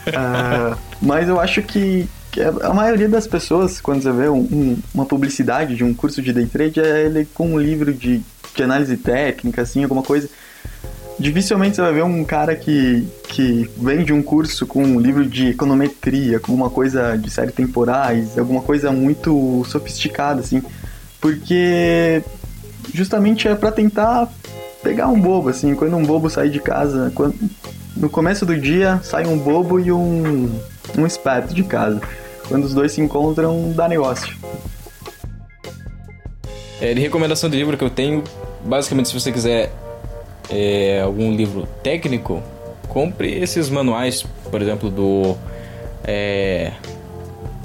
Uh, 0.08 0.78
mas 1.02 1.28
eu 1.28 1.40
acho 1.40 1.62
que, 1.64 2.08
que, 2.32 2.42
a 2.42 2.74
maioria 2.74 3.10
das 3.10 3.28
pessoas, 3.28 3.82
quando 3.82 4.04
você 4.04 4.12
vê 4.12 4.30
um, 4.30 4.40
um, 4.40 4.78
uma 4.94 5.06
publicidade 5.06 5.76
de 5.76 5.84
um 5.84 5.94
curso 5.94 6.22
de 6.22 6.32
day 6.32 6.46
trade, 6.46 6.80
é 6.80 7.06
ele 7.06 7.28
com 7.34 7.54
um 7.54 7.60
livro 7.60 7.94
de, 7.94 8.22
de 8.56 8.64
análise 8.64 8.98
técnica, 8.98 9.62
assim, 9.64 9.84
alguma 9.84 10.04
coisa. 10.04 10.30
Dificilmente 11.18 11.78
você 11.78 11.82
vai 11.82 11.94
ver 11.94 12.04
um 12.04 12.24
cara 12.26 12.56
que, 12.56 13.08
que 13.30 13.70
vende 13.78 14.12
um 14.12 14.22
curso 14.22 14.68
com 14.68 14.84
um 14.84 15.00
livro 15.00 15.26
de 15.26 15.50
econometria, 15.50 16.40
com 16.40 16.54
uma 16.54 16.70
coisa 16.70 17.18
de 17.18 17.30
série 17.30 17.52
temporais, 17.52 18.38
alguma 18.38 18.62
coisa 18.62 18.92
muito 18.92 19.64
sofisticada, 19.66 20.42
assim. 20.42 20.62
Porque 21.22 22.22
justamente 22.94 23.48
é 23.48 23.56
para 23.56 23.72
tentar 23.72 24.30
pegar 24.84 25.08
um 25.08 25.20
bobo, 25.20 25.48
assim. 25.50 25.74
Quando 25.74 25.96
um 25.96 26.04
bobo 26.04 26.30
sai 26.30 26.50
de 26.50 26.60
casa, 26.60 27.12
quando, 27.16 27.36
no 27.96 28.10
começo 28.10 28.46
do 28.46 28.60
dia 28.60 29.00
sai 29.02 29.26
um 29.26 29.38
bobo 29.38 29.80
e 29.80 29.94
um, 29.94 30.52
um 30.98 31.06
esperto 31.06 31.54
de 31.54 31.64
casa. 31.64 32.02
Quando 32.50 32.66
os 32.66 32.74
dois 32.74 32.92
se 32.92 33.00
encontram, 33.00 33.72
dá 33.74 33.88
negócio. 33.88 34.36
É, 36.82 36.94
de 36.94 37.00
recomendação 37.00 37.50
de 37.50 37.56
livro 37.56 37.78
que 37.78 37.84
eu 37.86 37.90
tenho, 37.90 38.22
basicamente 38.66 39.08
se 39.08 39.14
você 39.14 39.32
quiser 39.32 39.72
é, 40.50 41.02
algum 41.02 41.32
livro 41.32 41.68
técnico, 41.84 42.42
compre 42.88 43.32
esses 43.34 43.70
manuais, 43.70 44.26
por 44.50 44.62
exemplo, 44.62 44.90
do 44.90 45.36
é, 46.04 46.72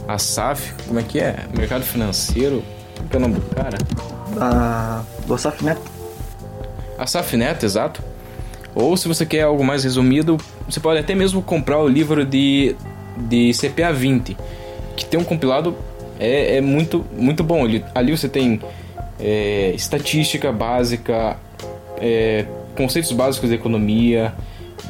Asaf, 0.08 0.74
como 0.86 0.98
é 0.98 1.02
que 1.02 1.18
é? 1.18 1.46
Mercado 1.56 1.84
Financeiro, 1.84 2.62
que 3.08 3.16
é 3.16 3.18
o 3.18 3.20
nome 3.20 3.34
do 3.34 3.54
cara? 3.54 3.78
Ah, 4.40 5.02
do 5.26 5.34
Asaf 5.34 5.64
Neto. 5.64 5.82
Asaf 6.98 7.36
Neto, 7.36 7.64
exato. 7.64 8.02
Ou 8.74 8.96
se 8.96 9.08
você 9.08 9.26
quer 9.26 9.42
algo 9.42 9.64
mais 9.64 9.84
resumido, 9.84 10.36
você 10.68 10.78
pode 10.80 11.00
até 11.00 11.14
mesmo 11.14 11.42
comprar 11.42 11.78
o 11.78 11.88
livro 11.88 12.24
de, 12.24 12.76
de 13.16 13.52
CPA 13.52 13.92
20, 13.92 14.36
que 14.96 15.04
tem 15.04 15.18
um 15.18 15.24
compilado 15.24 15.76
é, 16.20 16.56
é 16.56 16.60
muito, 16.60 17.04
muito 17.16 17.42
bom. 17.42 17.64
Ali, 17.64 17.84
ali 17.94 18.16
você 18.16 18.28
tem 18.28 18.60
é, 19.18 19.72
estatística 19.74 20.52
básica, 20.52 21.36
é, 21.98 22.44
conceitos 22.80 23.12
básicos 23.12 23.50
de 23.50 23.54
economia, 23.56 24.34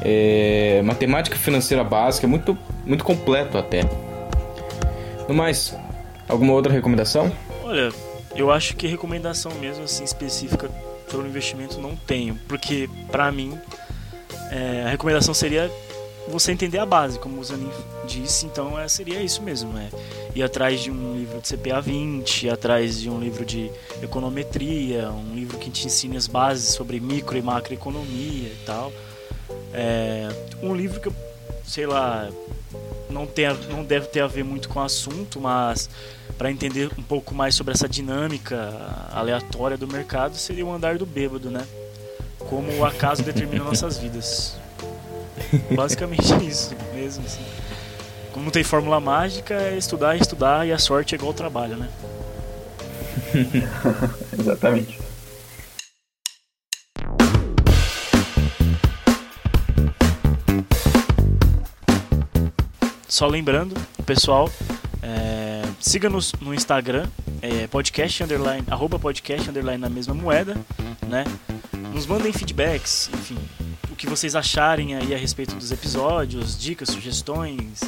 é, 0.01 0.81
matemática 0.81 1.35
financeira 1.35 1.83
básica, 1.83 2.25
muito, 2.25 2.57
muito 2.85 3.03
completo 3.03 3.57
até. 3.57 3.81
No 5.27 5.33
mais, 5.33 5.75
alguma 6.29 6.53
outra 6.53 6.71
recomendação? 6.71 7.29
Olha, 7.65 7.91
eu 8.33 8.49
acho 8.49 8.77
que 8.77 8.87
recomendação 8.87 9.51
mesmo 9.55 9.83
assim 9.83 10.05
específica 10.05 10.71
sobre 11.09 11.27
investimento 11.27 11.81
não 11.81 11.93
tenho, 11.93 12.39
porque 12.47 12.89
para 13.11 13.29
mim 13.29 13.59
é, 14.49 14.83
a 14.85 14.89
recomendação 14.89 15.33
seria 15.33 15.69
você 16.27 16.51
entender 16.51 16.77
a 16.77 16.85
base, 16.85 17.19
como 17.19 17.39
o 17.39 17.43
Zanin 17.43 17.69
disse, 18.05 18.45
então 18.45 18.79
é, 18.79 18.87
seria 18.87 19.21
isso 19.21 19.41
mesmo, 19.41 19.77
é 19.77 19.89
ir 20.35 20.43
atrás 20.43 20.79
de 20.79 20.91
um 20.91 21.15
livro 21.15 21.41
de 21.41 21.47
CPA 21.55 21.81
20, 21.81 22.45
ir 22.45 22.49
atrás 22.49 22.99
de 22.99 23.09
um 23.09 23.19
livro 23.19 23.45
de 23.45 23.71
econometria, 24.01 25.09
um 25.09 25.35
livro 25.35 25.57
que 25.57 25.69
te 25.69 25.87
ensine 25.87 26.17
as 26.17 26.27
bases 26.27 26.73
sobre 26.73 26.99
micro 26.99 27.37
e 27.37 27.41
macroeconomia 27.41 28.49
e 28.49 28.57
tal. 28.65 28.91
É, 29.73 30.29
um 30.61 30.75
livro 30.75 30.99
que 30.99 31.07
eu, 31.07 31.15
sei 31.65 31.85
lá, 31.85 32.29
não, 33.09 33.25
tem, 33.25 33.45
não 33.69 33.83
deve 33.83 34.07
ter 34.07 34.21
a 34.21 34.27
ver 34.27 34.43
muito 34.43 34.69
com 34.69 34.79
o 34.79 34.83
assunto, 34.83 35.39
mas 35.39 35.89
para 36.37 36.51
entender 36.51 36.89
um 36.97 37.03
pouco 37.03 37.35
mais 37.35 37.55
sobre 37.55 37.73
essa 37.73 37.87
dinâmica 37.87 38.73
aleatória 39.11 39.77
do 39.77 39.87
mercado 39.87 40.35
seria 40.35 40.65
o 40.65 40.73
andar 40.73 40.97
do 40.97 41.05
bêbado, 41.05 41.51
né? 41.51 41.67
Como 42.39 42.71
o 42.77 42.85
acaso 42.85 43.21
determina 43.21 43.63
nossas 43.63 43.97
vidas. 43.97 44.57
Basicamente 45.75 46.45
isso 46.45 46.75
mesmo. 46.93 47.25
Assim. 47.25 47.43
Como 48.31 48.45
não 48.45 48.51
tem 48.51 48.63
fórmula 48.63 48.99
mágica, 48.99 49.53
é 49.53 49.77
estudar, 49.77 50.15
estudar 50.15 50.67
e 50.67 50.71
a 50.71 50.77
sorte 50.79 51.15
é 51.15 51.17
igual 51.17 51.31
ao 51.31 51.33
trabalho, 51.33 51.77
né? 51.77 51.89
Exatamente. 54.37 54.99
Só 63.07 63.27
lembrando, 63.27 63.75
pessoal, 64.05 64.49
é, 65.03 65.61
siga-nos 65.79 66.33
no 66.41 66.53
Instagram, 66.53 67.05
é, 67.41 67.67
podcast 67.67 68.23
underline, 68.23 68.63
arroba 68.69 68.97
podcast 68.97 69.49
underline 69.49 69.77
na 69.79 69.89
mesma 69.89 70.13
moeda, 70.13 70.55
né? 71.07 71.25
Nos 71.93 72.05
mandem 72.05 72.31
feedbacks, 72.31 73.09
enfim, 73.13 73.37
que 74.01 74.09
vocês 74.09 74.35
acharem 74.35 74.95
aí 74.95 75.13
a 75.13 75.17
respeito 75.17 75.53
dos 75.53 75.71
episódios, 75.71 76.57
dicas, 76.57 76.89
sugestões, 76.89 77.83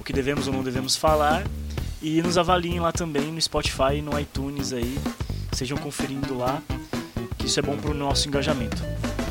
o 0.00 0.02
que 0.02 0.12
devemos 0.12 0.48
ou 0.48 0.52
não 0.52 0.64
devemos 0.64 0.96
falar. 0.96 1.46
E 2.02 2.20
nos 2.20 2.36
avaliem 2.36 2.80
lá 2.80 2.90
também 2.90 3.30
no 3.30 3.40
Spotify 3.40 3.98
e 3.98 4.02
no 4.02 4.18
iTunes 4.18 4.72
aí. 4.72 4.98
Sejam 5.52 5.78
conferindo 5.78 6.36
lá, 6.36 6.60
que 7.38 7.46
isso 7.46 7.60
é 7.60 7.62
bom 7.62 7.76
para 7.76 7.92
o 7.92 7.94
nosso 7.94 8.26
engajamento. 8.26 8.82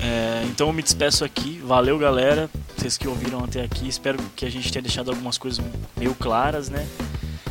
É, 0.01 0.45
então 0.45 0.67
eu 0.67 0.73
me 0.73 0.81
despeço 0.81 1.25
aqui. 1.25 1.61
Valeu, 1.65 1.99
galera. 1.99 2.49
Vocês 2.77 2.97
que 2.97 3.09
ouviram 3.09 3.43
até 3.43 3.61
aqui. 3.61 3.89
Espero 3.89 4.17
que 4.33 4.45
a 4.45 4.49
gente 4.49 4.71
tenha 4.71 4.83
deixado 4.83 5.11
algumas 5.11 5.37
coisas 5.37 5.61
meio 5.97 6.15
claras, 6.15 6.69
né? 6.69 6.87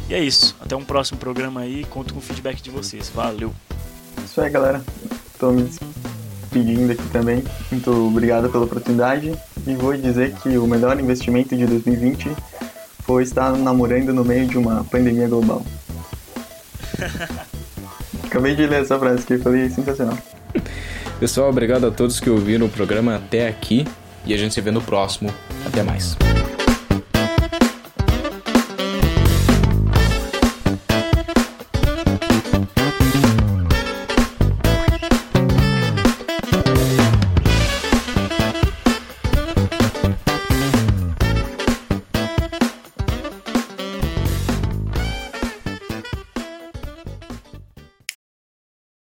E 0.08 0.14
é 0.14 0.24
isso. 0.24 0.56
Até 0.58 0.74
um 0.74 0.84
próximo 0.84 1.18
programa 1.18 1.60
aí. 1.60 1.84
Conto 1.84 2.14
com 2.14 2.20
o 2.20 2.22
feedback 2.22 2.62
de 2.62 2.70
vocês. 2.70 3.10
Valeu. 3.10 3.54
Isso 4.24 4.40
aí, 4.40 4.48
galera. 4.48 4.82
Tô 5.38 5.50
me 5.50 5.68
despedindo 6.50 6.92
aqui 6.92 7.08
também. 7.08 7.44
Muito 7.70 7.90
obrigado 8.08 8.50
pela 8.50 8.64
oportunidade. 8.64 9.32
E 9.66 9.74
vou 9.74 9.96
dizer 9.96 10.32
que 10.34 10.58
o 10.58 10.66
melhor 10.66 10.98
investimento 10.98 11.56
de 11.56 11.64
2020 11.66 12.30
foi 13.02 13.22
estar 13.22 13.52
namorando 13.52 14.12
no 14.12 14.24
meio 14.24 14.46
de 14.46 14.58
uma 14.58 14.84
pandemia 14.84 15.28
global. 15.28 15.64
Acabei 18.24 18.54
de 18.54 18.66
ler 18.66 18.82
essa 18.82 18.98
frase 18.98 19.24
que 19.24 19.34
eu 19.34 19.40
falei 19.40 19.70
sensacional. 19.70 20.18
Pessoal, 21.18 21.50
obrigado 21.50 21.86
a 21.86 21.90
todos 21.90 22.20
que 22.20 22.30
ouviram 22.30 22.66
o 22.66 22.70
programa 22.70 23.16
até 23.16 23.48
aqui 23.48 23.86
e 24.24 24.34
a 24.34 24.36
gente 24.36 24.54
se 24.54 24.60
vê 24.60 24.70
no 24.70 24.80
próximo. 24.80 25.32
Até 25.66 25.82
mais. 25.82 26.16